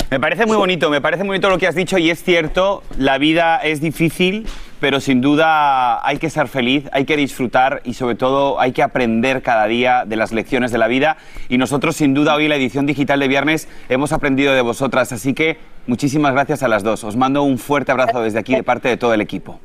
Me 0.09 0.19
parece 0.19 0.45
muy 0.45 0.57
bonito, 0.63 0.89
me 0.89 1.01
parece 1.01 1.23
muy 1.23 1.35
bonito 1.35 1.49
lo 1.49 1.57
que 1.57 1.67
has 1.67 1.75
dicho 1.75 1.97
y 1.97 2.09
es 2.09 2.23
cierto, 2.23 2.83
la 2.97 3.17
vida 3.17 3.57
es 3.57 3.81
difícil, 3.81 4.45
pero 4.83 4.99
sin 4.99 5.21
duda 5.21 6.05
hay 6.05 6.17
que 6.17 6.29
ser 6.29 6.49
feliz, 6.49 6.89
hay 6.91 7.05
que 7.05 7.15
disfrutar 7.15 7.79
y 7.85 7.93
sobre 7.93 8.15
todo 8.15 8.59
hay 8.59 8.73
que 8.73 8.83
aprender 8.83 9.41
cada 9.41 9.65
día 9.65 10.03
de 10.05 10.17
las 10.17 10.33
lecciones 10.33 10.73
de 10.73 10.77
la 10.77 10.89
vida 10.89 11.15
y 11.47 11.57
nosotros 11.57 11.95
sin 11.95 12.13
duda 12.13 12.35
hoy 12.35 12.43
en 12.43 12.49
la 12.49 12.57
edición 12.57 12.85
digital 12.85 13.21
de 13.21 13.29
viernes 13.29 13.69
hemos 13.87 14.11
aprendido 14.11 14.53
de 14.53 14.59
vosotras, 14.59 15.13
así 15.13 15.33
que 15.33 15.57
muchísimas 15.87 16.33
gracias 16.33 16.63
a 16.63 16.67
las 16.67 16.83
dos. 16.83 17.05
Os 17.05 17.15
mando 17.15 17.43
un 17.43 17.59
fuerte 17.59 17.93
abrazo 17.93 18.21
desde 18.21 18.39
aquí 18.39 18.55
de 18.55 18.63
parte 18.63 18.89
de 18.89 18.97
todo 18.97 19.13
el 19.13 19.21
equipo. 19.21 19.57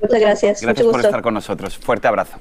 Muchas 0.00 0.18
gracias. 0.18 0.62
Gracias 0.62 0.86
por 0.86 1.00
estar 1.02 1.20
con 1.20 1.34
nosotros. 1.34 1.76
Fuerte 1.76 2.08
abrazo. 2.08 2.38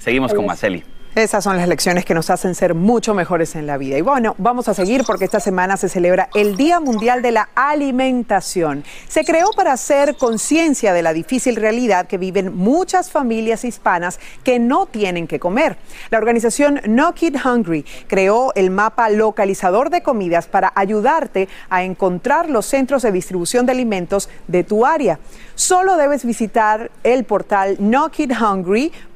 Seguimos 0.00 0.34
con 0.34 0.44
Maceli. 0.44 0.82
Esas 1.16 1.44
son 1.44 1.56
las 1.56 1.66
lecciones 1.66 2.04
que 2.04 2.12
nos 2.12 2.28
hacen 2.28 2.54
ser 2.54 2.74
mucho 2.74 3.14
mejores 3.14 3.56
en 3.56 3.66
la 3.66 3.78
vida. 3.78 3.96
Y 3.96 4.02
bueno, 4.02 4.34
vamos 4.36 4.68
a 4.68 4.74
seguir 4.74 5.02
porque 5.06 5.24
esta 5.24 5.40
semana 5.40 5.78
se 5.78 5.88
celebra 5.88 6.28
el 6.34 6.58
Día 6.58 6.78
Mundial 6.78 7.22
de 7.22 7.32
la 7.32 7.48
Alimentación. 7.54 8.84
Se 9.08 9.24
creó 9.24 9.48
para 9.56 9.72
hacer 9.72 10.18
conciencia 10.18 10.92
de 10.92 11.02
la 11.02 11.14
difícil 11.14 11.56
realidad 11.56 12.06
que 12.06 12.18
viven 12.18 12.54
muchas 12.54 13.10
familias 13.10 13.64
hispanas 13.64 14.20
que 14.44 14.58
no 14.58 14.84
tienen 14.84 15.26
que 15.26 15.40
comer. 15.40 15.78
La 16.10 16.18
organización 16.18 16.82
No 16.86 17.14
Kid 17.14 17.36
Hungry 17.42 17.86
creó 18.08 18.52
el 18.54 18.68
mapa 18.68 19.08
localizador 19.08 19.88
de 19.88 20.02
comidas 20.02 20.48
para 20.48 20.70
ayudarte 20.74 21.48
a 21.70 21.82
encontrar 21.82 22.50
los 22.50 22.66
centros 22.66 23.00
de 23.00 23.12
distribución 23.12 23.64
de 23.64 23.72
alimentos 23.72 24.28
de 24.48 24.64
tu 24.64 24.84
área. 24.84 25.18
Solo 25.54 25.96
debes 25.96 26.26
visitar 26.26 26.90
el 27.04 27.24
portal 27.24 27.78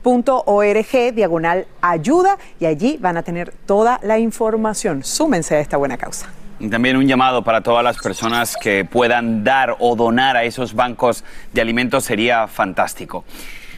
nokidhungry.org 0.05 1.15
diagonal 1.15 1.67
ayuda 1.81 2.37
y 2.59 2.67
allí 2.67 2.99
van 3.01 3.17
a 3.17 3.23
tener 3.23 3.53
toda 3.67 4.01
la 4.03 4.19
información. 4.19 5.05
Súmense 5.05 5.57
a 5.57 5.61
esta 5.61 5.77
buena 5.77 5.97
causa. 5.97 6.27
Y 6.59 6.69
también 6.69 6.97
un 6.97 7.07
llamado 7.07 7.43
para 7.43 7.63
todas 7.63 7.83
las 7.83 7.97
personas 7.99 8.55
que 8.57 8.85
puedan 8.85 9.45
dar 9.45 9.77
o 9.79 9.97
donar 9.97 10.37
a 10.37 10.45
esos 10.45 10.75
bancos 10.75 11.25
de 11.55 11.61
alimentos 11.63 12.05
sería 12.05 12.49
fantástico. 12.49 13.25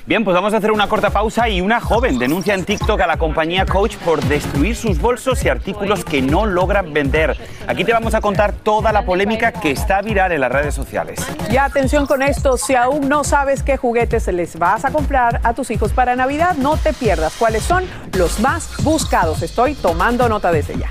Bien, 0.05 0.25
pues 0.25 0.35
vamos 0.35 0.53
a 0.53 0.57
hacer 0.57 0.73
una 0.73 0.88
corta 0.88 1.11
pausa 1.11 1.49
y 1.49 1.61
una 1.61 1.81
joven 1.81 2.19
denuncia 2.19 2.55
en 2.55 2.65
TikTok 2.65 3.01
a 3.01 3.07
la 3.07 3.19
compañía 3.19 3.65
Coach 3.65 3.97
por 3.99 4.21
destruir 4.25 4.75
sus 4.75 5.01
bolsos 5.01 5.45
y 5.45 5.49
artículos 5.49 6.05
que 6.05 6.21
no 6.21 6.45
logran 6.45 6.93
vender. 6.93 7.37
Aquí 7.69 7.85
te 7.85 7.93
vamos 7.93 8.12
a 8.15 8.21
contar 8.21 8.53
toda 8.53 8.93
la 8.93 9.05
polémica 9.05 9.53
que 9.53 9.71
está 9.71 10.03
viral 10.03 10.33
en 10.33 10.41
las 10.41 10.51
redes 10.51 10.75
sociales. 10.75 11.25
Y 11.51 11.57
atención 11.57 12.07
con 12.07 12.21
esto, 12.21 12.57
si 12.57 12.75
aún 12.75 13.09
no 13.09 13.23
sabes 13.23 13.62
qué 13.62 13.77
juguetes 13.77 14.27
les 14.27 14.59
vas 14.59 14.85
a 14.85 14.91
comprar 14.91 15.41
a 15.45 15.55
tus 15.55 15.71
hijos 15.71 15.93
para 15.93 16.17
Navidad, 16.17 16.57
no 16.57 16.77
te 16.77 16.93
pierdas 16.93 17.35
cuáles 17.38 17.62
son 17.62 17.85
los 18.19 18.41
más 18.41 18.73
buscados. 18.83 19.43
Estoy 19.43 19.75
tomando 19.75 20.29
nota 20.29 20.51
desde 20.51 20.77
ya. 20.79 20.91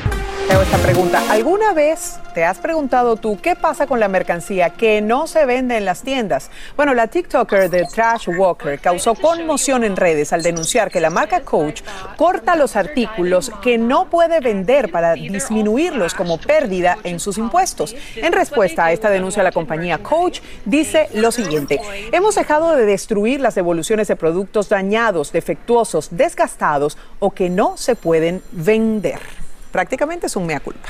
Esta 0.49 0.77
pregunta. 0.83 1.21
¿Alguna 1.29 1.73
vez 1.73 2.17
te 2.33 2.45
has 2.45 2.57
preguntado 2.59 3.17
tú 3.17 3.37
qué 3.41 3.57
pasa 3.57 3.87
con 3.87 3.99
la 3.99 4.07
mercancía 4.07 4.69
que 4.69 5.01
no 5.01 5.27
se 5.27 5.45
vende 5.45 5.75
en 5.75 5.83
las 5.83 6.01
tiendas? 6.01 6.49
Bueno, 6.77 6.93
la 6.93 7.07
TikToker 7.07 7.69
de 7.69 7.85
Trash 7.85 8.29
Walker 8.37 8.79
causó 8.79 9.15
conmoción 9.15 9.83
en 9.83 9.97
redes 9.97 10.31
al 10.31 10.43
denunciar 10.43 10.89
que 10.89 11.01
la 11.01 11.09
marca 11.09 11.41
Coach 11.41 11.81
corta 12.15 12.55
los 12.55 12.77
artículos 12.77 13.51
que 13.61 13.77
no 13.77 14.09
puede 14.09 14.39
vender 14.39 14.91
para 14.91 15.13
disminuirlos 15.13 16.13
como 16.13 16.37
pérdida 16.37 16.97
en 17.03 17.19
sus 17.19 17.37
impuestos. 17.37 17.93
En 18.15 18.31
respuesta 18.31 18.85
a 18.85 18.91
esta 18.93 19.09
denuncia, 19.09 19.43
la 19.43 19.51
compañía 19.51 19.97
Coach 19.97 20.39
dice 20.63 21.09
lo 21.13 21.31
siguiente. 21.31 21.81
Hemos 22.13 22.35
dejado 22.35 22.77
de 22.77 22.85
destruir 22.85 23.41
las 23.41 23.55
devoluciones 23.55 24.07
de 24.07 24.15
productos 24.15 24.69
dañados, 24.69 25.33
defectuosos, 25.33 26.09
desgastados 26.11 26.97
o 27.19 27.31
que 27.31 27.49
no 27.49 27.75
se 27.75 27.95
pueden 27.95 28.41
vender 28.51 29.40
prácticamente 29.71 30.27
es 30.27 30.35
un 30.35 30.45
mea 30.45 30.59
culpa. 30.59 30.89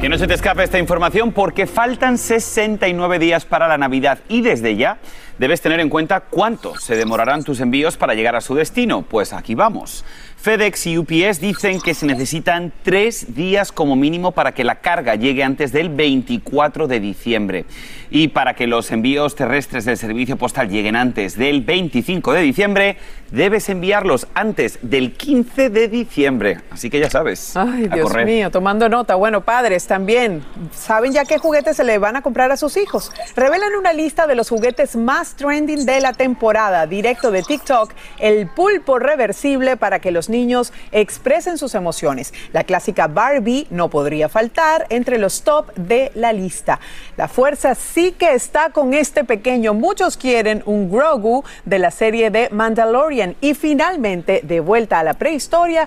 Que 0.00 0.08
no 0.08 0.18
se 0.18 0.26
te 0.26 0.34
escape 0.34 0.64
esta 0.64 0.80
información 0.80 1.30
porque 1.30 1.68
faltan 1.68 2.18
69 2.18 3.20
días 3.20 3.44
para 3.44 3.68
la 3.68 3.78
Navidad 3.78 4.18
y 4.28 4.40
desde 4.40 4.74
ya 4.74 4.98
debes 5.38 5.60
tener 5.60 5.78
en 5.78 5.88
cuenta 5.88 6.20
cuánto 6.20 6.74
se 6.76 6.96
demorarán 6.96 7.44
tus 7.44 7.60
envíos 7.60 7.96
para 7.96 8.14
llegar 8.14 8.34
a 8.34 8.40
su 8.40 8.56
destino. 8.56 9.02
Pues 9.02 9.32
aquí 9.32 9.54
vamos. 9.54 10.04
FedEx 10.42 10.88
y 10.88 10.98
UPS 10.98 11.40
dicen 11.40 11.80
que 11.80 11.94
se 11.94 12.04
necesitan 12.04 12.72
tres 12.82 13.32
días 13.36 13.70
como 13.70 13.94
mínimo 13.94 14.32
para 14.32 14.50
que 14.50 14.64
la 14.64 14.80
carga 14.80 15.14
llegue 15.14 15.44
antes 15.44 15.70
del 15.70 15.88
24 15.88 16.88
de 16.88 16.98
diciembre. 16.98 17.64
Y 18.10 18.26
para 18.26 18.54
que 18.54 18.66
los 18.66 18.90
envíos 18.90 19.36
terrestres 19.36 19.84
del 19.84 19.96
servicio 19.96 20.36
postal 20.36 20.68
lleguen 20.68 20.96
antes 20.96 21.38
del 21.38 21.60
25 21.60 22.32
de 22.32 22.40
diciembre, 22.42 22.96
debes 23.30 23.68
enviarlos 23.68 24.26
antes 24.34 24.80
del 24.82 25.12
15 25.12 25.70
de 25.70 25.86
diciembre. 25.86 26.58
Así 26.70 26.90
que 26.90 26.98
ya 26.98 27.08
sabes. 27.08 27.56
Ay, 27.56 27.86
Dios 27.86 28.12
mío, 28.24 28.50
tomando 28.50 28.88
nota. 28.88 29.14
Bueno, 29.14 29.42
padres 29.42 29.86
también, 29.86 30.42
¿saben 30.74 31.12
ya 31.12 31.24
qué 31.24 31.38
juguetes 31.38 31.76
se 31.76 31.84
le 31.84 31.98
van 31.98 32.16
a 32.16 32.22
comprar 32.22 32.50
a 32.50 32.56
sus 32.56 32.76
hijos? 32.76 33.12
Revelan 33.36 33.76
una 33.78 33.92
lista 33.92 34.26
de 34.26 34.34
los 34.34 34.48
juguetes 34.48 34.96
más 34.96 35.36
trending 35.36 35.86
de 35.86 36.00
la 36.00 36.12
temporada, 36.12 36.88
directo 36.88 37.30
de 37.30 37.44
TikTok, 37.44 37.92
el 38.18 38.48
pulpo 38.48 38.98
reversible 38.98 39.76
para 39.76 40.00
que 40.00 40.10
los 40.10 40.31
niños 40.32 40.72
expresen 40.90 41.58
sus 41.58 41.76
emociones. 41.76 42.34
La 42.52 42.64
clásica 42.64 43.06
Barbie 43.06 43.68
no 43.70 43.88
podría 43.88 44.28
faltar 44.28 44.86
entre 44.88 45.18
los 45.18 45.42
top 45.42 45.72
de 45.76 46.10
la 46.16 46.32
lista. 46.32 46.80
La 47.16 47.28
fuerza 47.28 47.76
sí 47.76 48.10
que 48.10 48.34
está 48.34 48.70
con 48.70 48.94
este 48.94 49.22
pequeño. 49.22 49.74
Muchos 49.74 50.16
quieren 50.16 50.64
un 50.66 50.90
Grogu 50.90 51.44
de 51.64 51.78
la 51.78 51.92
serie 51.92 52.30
de 52.30 52.48
Mandalorian. 52.50 53.36
Y 53.40 53.54
finalmente, 53.54 54.40
de 54.42 54.58
vuelta 54.58 54.98
a 54.98 55.04
la 55.04 55.14
prehistoria, 55.14 55.86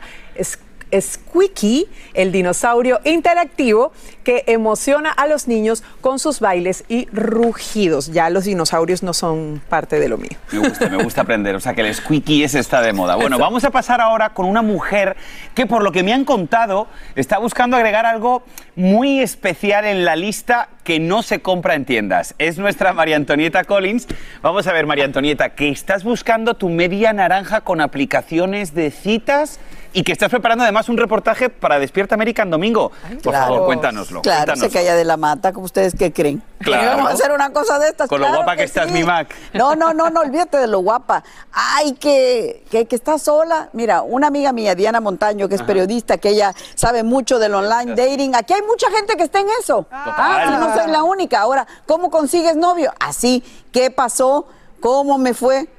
Squeaky, 0.99 1.87
el 2.13 2.31
dinosaurio 2.31 2.99
interactivo 3.03 3.91
que 4.23 4.43
emociona 4.47 5.11
a 5.11 5.27
los 5.27 5.47
niños 5.47 5.83
con 6.01 6.19
sus 6.19 6.39
bailes 6.39 6.83
y 6.87 7.07
rugidos. 7.11 8.11
Ya 8.11 8.29
los 8.29 8.45
dinosaurios 8.45 9.03
no 9.03 9.13
son 9.13 9.61
parte 9.69 9.99
de 9.99 10.09
lo 10.09 10.17
mío. 10.17 10.31
Me 10.51 10.59
gusta, 10.59 10.89
me 10.89 11.03
gusta 11.03 11.21
aprender. 11.21 11.55
O 11.55 11.59
sea 11.59 11.73
que 11.73 11.81
el 11.81 11.93
Squeaky 11.93 12.43
ese 12.43 12.59
está 12.59 12.81
de 12.81 12.93
moda. 12.93 13.15
Bueno, 13.15 13.37
vamos 13.37 13.63
a 13.63 13.71
pasar 13.71 14.01
ahora 14.01 14.33
con 14.33 14.45
una 14.45 14.61
mujer 14.61 15.15
que 15.53 15.65
por 15.65 15.83
lo 15.83 15.91
que 15.91 16.03
me 16.03 16.13
han 16.13 16.25
contado 16.25 16.87
está 17.15 17.37
buscando 17.37 17.77
agregar 17.77 18.05
algo 18.05 18.43
muy 18.75 19.19
especial 19.19 19.85
en 19.85 20.05
la 20.05 20.15
lista 20.15 20.69
que 20.83 20.99
no 20.99 21.23
se 21.23 21.41
compra 21.41 21.75
en 21.75 21.85
tiendas. 21.85 22.35
Es 22.37 22.57
nuestra 22.57 22.93
María 22.93 23.15
Antonieta 23.15 23.63
Collins. 23.63 24.07
Vamos 24.41 24.67
a 24.67 24.73
ver, 24.73 24.85
María 24.85 25.05
Antonieta, 25.05 25.49
que 25.49 25.69
estás 25.69 26.03
buscando 26.03 26.55
tu 26.55 26.69
media 26.69 27.13
naranja 27.13 27.61
con 27.61 27.81
aplicaciones 27.81 28.73
de 28.73 28.91
citas 28.91 29.59
y 29.95 30.03
que 30.03 30.11
estás 30.11 30.29
preparando 30.29 30.65
además 30.65 30.89
un 30.89 30.97
reportaje 30.97 31.49
para 31.49 31.79
Despierta 31.79 32.15
América 32.15 32.43
en 32.43 32.49
domingo. 32.49 32.91
Por 33.23 33.33
favor, 33.33 33.65
cuéntanoslo. 33.65 34.21
Claro, 34.21 34.39
cuéntanoslo. 34.39 34.69
se 34.69 34.73
calla 34.73 34.93
de 34.93 35.05
la 35.05 35.15
mata, 35.15 35.53
como 35.53 35.65
ustedes 35.65 35.95
que 35.95 36.11
creen. 36.11 36.43
Claro. 36.59 36.97
Vamos 36.97 37.11
a 37.11 37.13
hacer 37.13 37.31
una 37.31 37.51
cosa 37.51 37.79
de 37.79 37.87
estas. 37.87 38.09
Con 38.09 38.19
lo 38.19 38.27
guapa 38.27 38.57
que, 38.57 38.63
estás, 38.63 38.87
sí. 38.87 38.91
mi 38.91 39.05
Mac. 39.05 39.33
No, 39.53 39.73
no, 39.73 39.93
no, 39.93 40.09
no, 40.09 40.19
olvídate 40.19 40.57
de 40.57 40.67
lo 40.67 40.79
guapa. 40.79 41.23
Ay, 41.53 41.93
que, 41.93 42.65
que, 42.69 42.87
que 42.87 42.95
estás 42.97 43.21
sola. 43.21 43.69
Mira, 43.71 44.01
una 44.01 44.27
amiga 44.27 44.51
mía, 44.51 44.75
Diana 44.75 44.99
Montaño, 44.99 45.47
que 45.47 45.55
es 45.55 45.61
periodista, 45.61 46.17
que 46.17 46.29
ella 46.29 46.53
sabe 46.75 47.03
mucho 47.03 47.39
del 47.39 47.55
online 47.55 47.95
dating. 47.95 48.35
Aquí 48.35 48.53
hay 48.53 48.63
mucha 48.63 48.91
gente 48.91 49.15
que 49.15 49.23
está 49.23 49.39
en 49.39 49.47
eso. 49.61 49.87
Ah, 49.91 50.43
sí, 50.45 50.53
no 50.59 50.75
soy 50.75 50.91
la 50.91 51.03
única. 51.03 51.39
Ahora, 51.39 51.65
¿cómo 51.85 52.11
consigues 52.11 52.57
novio? 52.57 52.93
Así, 52.99 53.41
¿qué 53.71 53.91
pasó? 53.91 54.45
¿Cómo 54.81 55.17
me 55.17 55.33
fue? 55.33 55.69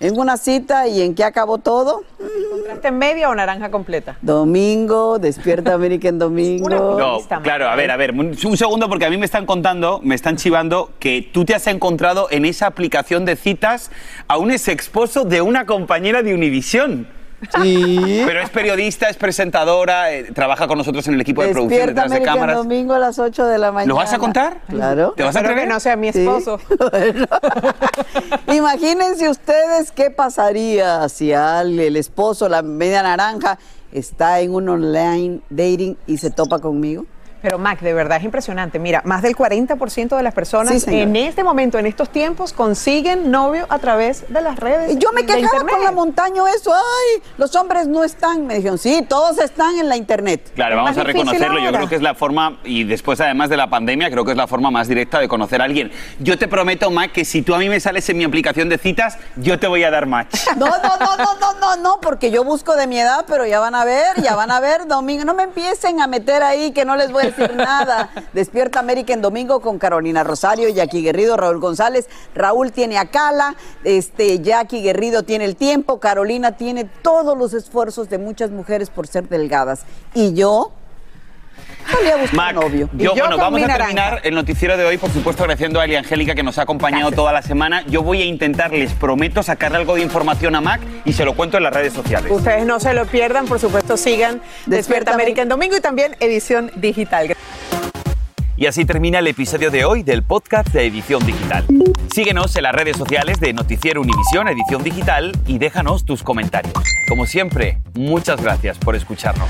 En 0.00 0.18
una 0.18 0.36
cita 0.36 0.88
y 0.88 1.02
en 1.02 1.14
qué 1.14 1.24
acabó 1.24 1.58
todo. 1.58 2.04
¿Compraste 2.50 2.90
media 2.90 3.30
o 3.30 3.34
naranja 3.34 3.70
completa? 3.70 4.16
Domingo, 4.22 5.18
despierta 5.18 5.74
América 5.74 6.08
en 6.08 6.18
domingo. 6.18 6.68
No, 6.68 7.18
claro, 7.42 7.68
a 7.68 7.76
ver, 7.76 7.90
a 7.90 7.96
ver, 7.96 8.12
un 8.12 8.36
un 8.44 8.56
segundo 8.56 8.88
porque 8.88 9.06
a 9.06 9.10
mí 9.10 9.16
me 9.16 9.26
están 9.26 9.46
contando, 9.46 10.00
me 10.02 10.14
están 10.14 10.36
chivando 10.36 10.92
que 10.98 11.28
tú 11.32 11.44
te 11.44 11.54
has 11.54 11.66
encontrado 11.66 12.28
en 12.30 12.44
esa 12.44 12.66
aplicación 12.66 13.24
de 13.24 13.36
citas 13.36 13.90
a 14.28 14.38
un 14.38 14.50
ex 14.50 14.68
esposo 14.68 15.24
de 15.24 15.40
una 15.40 15.66
compañera 15.66 16.22
de 16.22 16.34
Univisión. 16.34 17.08
Sí. 17.62 18.22
Pero 18.26 18.40
es 18.42 18.50
periodista, 18.50 19.08
es 19.08 19.16
presentadora, 19.16 20.12
eh, 20.12 20.24
trabaja 20.32 20.66
con 20.66 20.78
nosotros 20.78 21.06
en 21.08 21.14
el 21.14 21.20
equipo 21.20 21.42
de 21.42 21.48
producción 21.52 21.86
detrás 21.88 22.10
de 22.10 22.22
cámaras. 22.22 22.56
domingo 22.56 22.94
a 22.94 22.98
las 22.98 23.18
8 23.18 23.46
de 23.46 23.58
la 23.58 23.72
mañana. 23.72 23.88
¿Lo 23.88 23.96
vas 23.96 24.12
a 24.12 24.18
contar? 24.18 24.58
Claro. 24.68 25.14
¿Te 25.16 25.22
vas 25.22 25.34
a 25.36 25.38
Espero 25.40 25.54
que 25.54 25.60
atrever? 25.62 25.74
no 25.74 25.80
sea 25.80 25.96
mi 25.96 26.12
Sí. 26.12 26.20
esposo. 26.20 26.58
Bueno. 26.90 27.26
Imagínense 28.54 29.28
ustedes 29.28 29.92
qué 29.92 30.10
pasaría 30.10 31.08
si 31.08 31.32
al, 31.32 31.78
el 31.78 31.96
esposo, 31.96 32.48
la 32.48 32.62
media 32.62 33.02
naranja, 33.02 33.58
está 33.92 34.40
en 34.40 34.54
un 34.54 34.68
online 34.68 35.40
dating 35.50 35.96
y 36.06 36.18
se 36.18 36.30
topa 36.30 36.58
conmigo. 36.58 37.04
Pero 37.46 37.58
Mac, 37.58 37.78
de 37.78 37.94
verdad 37.94 38.18
es 38.18 38.24
impresionante. 38.24 38.80
Mira, 38.80 39.02
más 39.04 39.22
del 39.22 39.36
40% 39.36 40.16
de 40.16 40.22
las 40.24 40.34
personas 40.34 40.82
Sí, 40.82 40.98
en 40.98 41.14
este 41.14 41.44
momento, 41.44 41.78
en 41.78 41.86
estos 41.86 42.10
tiempos, 42.10 42.52
consiguen 42.52 43.30
novio 43.30 43.66
a 43.68 43.78
través 43.78 44.24
de 44.28 44.40
las 44.40 44.58
redes. 44.58 44.92
Y 44.92 44.98
yo 44.98 45.12
me 45.12 45.24
quejaba 45.24 45.44
internet. 45.44 45.74
con 45.76 45.84
la 45.84 45.92
montaña 45.92 46.42
eso, 46.52 46.74
ay, 46.74 47.22
los 47.38 47.54
hombres 47.54 47.86
no 47.86 48.02
están. 48.02 48.48
Me 48.48 48.56
dijeron, 48.56 48.78
sí, 48.78 49.06
todos 49.08 49.38
están 49.38 49.78
en 49.78 49.88
la 49.88 49.96
internet. 49.96 50.50
Claro, 50.56 50.74
Es 50.74 50.82
vamos 50.82 50.98
a 50.98 51.04
reconocerlo. 51.04 51.60
Yo 51.60 51.70
creo 51.70 51.88
que 51.88 51.94
es 51.94 52.02
la 52.02 52.16
forma, 52.16 52.58
y 52.64 52.82
después 52.82 53.20
además 53.20 53.48
de 53.48 53.56
la 53.56 53.70
pandemia, 53.70 54.10
creo 54.10 54.24
que 54.24 54.32
es 54.32 54.36
la 54.36 54.48
forma 54.48 54.72
más 54.72 54.88
directa 54.88 55.20
de 55.20 55.28
conocer 55.28 55.62
a 55.62 55.66
alguien. 55.66 55.92
Yo 56.18 56.36
te 56.36 56.48
prometo, 56.48 56.90
Mac, 56.90 57.12
que 57.12 57.24
si 57.24 57.42
tú 57.42 57.54
a 57.54 57.58
mí 57.58 57.68
me 57.68 57.78
sales 57.78 58.08
en 58.08 58.18
mi 58.18 58.24
aplicación 58.24 58.68
de 58.68 58.76
citas, 58.76 59.18
yo 59.36 59.60
te 59.60 59.68
voy 59.68 59.84
a 59.84 59.92
dar 59.92 60.06
match. 60.06 60.34
No, 60.56 60.66
no, 60.66 60.96
no, 60.98 61.16
no, 61.16 61.34
no, 61.38 61.60
no, 61.60 61.76
no, 61.76 62.00
porque 62.00 62.32
yo 62.32 62.42
busco 62.42 62.74
de 62.74 62.88
mi 62.88 62.98
edad, 62.98 63.24
pero 63.28 63.46
ya 63.46 63.60
van 63.60 63.76
a 63.76 63.84
ver, 63.84 64.20
ya 64.20 64.34
van 64.34 64.50
a 64.50 64.58
ver, 64.58 64.88
domingo. 64.88 65.24
No 65.24 65.34
me 65.34 65.44
empiecen 65.44 66.00
a 66.00 66.08
meter 66.08 66.42
ahí 66.42 66.72
que 66.72 66.84
no 66.84 66.96
les 66.96 67.12
voy 67.12 67.24
a 67.24 67.26
nada. 67.54 68.10
Despierta 68.32 68.80
América 68.80 69.12
en 69.12 69.22
domingo 69.22 69.60
con 69.60 69.78
Carolina 69.78 70.24
Rosario, 70.24 70.68
Jackie 70.68 71.02
Guerrido, 71.02 71.36
Raúl 71.36 71.60
González. 71.60 72.08
Raúl 72.34 72.72
tiene 72.72 72.98
a 72.98 73.10
Cala, 73.10 73.56
este, 73.84 74.40
Jackie 74.40 74.82
Guerrido 74.82 75.22
tiene 75.22 75.44
el 75.44 75.56
tiempo, 75.56 76.00
Carolina 76.00 76.56
tiene 76.56 76.84
todos 76.84 77.36
los 77.36 77.54
esfuerzos 77.54 78.08
de 78.08 78.18
muchas 78.18 78.50
mujeres 78.50 78.90
por 78.90 79.06
ser 79.06 79.28
delgadas. 79.28 79.84
Y 80.14 80.34
yo 80.34 80.72
buscar 81.96 82.34
Mac, 82.34 82.54
novio. 82.54 82.88
yo, 82.92 83.12
Y 83.12 83.16
yo 83.16 83.22
bueno, 83.22 83.36
vamos 83.36 83.62
a 83.62 83.66
naranja. 83.66 83.86
terminar 83.86 84.20
el 84.24 84.34
noticiero 84.34 84.76
de 84.76 84.84
hoy, 84.84 84.98
por 84.98 85.10
supuesto, 85.10 85.42
agradeciendo 85.44 85.80
a 85.80 85.84
Eli 85.84 85.96
Angélica 85.96 86.34
que 86.34 86.42
nos 86.42 86.58
ha 86.58 86.62
acompañado 86.62 87.10
toda 87.12 87.32
la 87.32 87.42
semana. 87.42 87.84
Yo 87.86 88.02
voy 88.02 88.22
a 88.22 88.24
intentar, 88.24 88.72
les 88.72 88.92
prometo, 88.92 89.42
sacarle 89.42 89.78
algo 89.78 89.94
de 89.96 90.02
información 90.02 90.54
a 90.54 90.60
Mac 90.60 90.80
y 91.04 91.12
se 91.12 91.24
lo 91.24 91.34
cuento 91.34 91.56
en 91.56 91.62
las 91.64 91.72
redes 91.72 91.92
sociales. 91.92 92.30
Ustedes 92.30 92.64
no 92.66 92.80
se 92.80 92.94
lo 92.94 93.06
pierdan, 93.06 93.46
por 93.46 93.58
supuesto, 93.60 93.96
sigan 93.96 94.36
Despierta, 94.66 94.76
Despierta 94.76 95.14
América 95.14 95.42
en 95.42 95.48
domingo 95.48 95.76
y 95.76 95.80
también 95.80 96.16
edición 96.20 96.70
digital. 96.76 97.34
Y 98.58 98.64
así 98.66 98.86
termina 98.86 99.18
el 99.18 99.26
episodio 99.26 99.70
de 99.70 99.84
hoy 99.84 100.02
del 100.02 100.22
podcast 100.22 100.68
de 100.68 100.86
Edición 100.86 101.24
Digital. 101.26 101.66
Síguenos 102.14 102.56
en 102.56 102.62
las 102.62 102.74
redes 102.74 102.96
sociales 102.96 103.38
de 103.38 103.52
Noticiero 103.52 104.00
Univisión 104.00 104.48
Edición 104.48 104.82
Digital 104.82 105.32
y 105.46 105.58
déjanos 105.58 106.06
tus 106.06 106.22
comentarios. 106.22 106.72
Como 107.06 107.26
siempre, 107.26 107.80
muchas 107.94 108.40
gracias 108.40 108.78
por 108.78 108.96
escucharnos. 108.96 109.48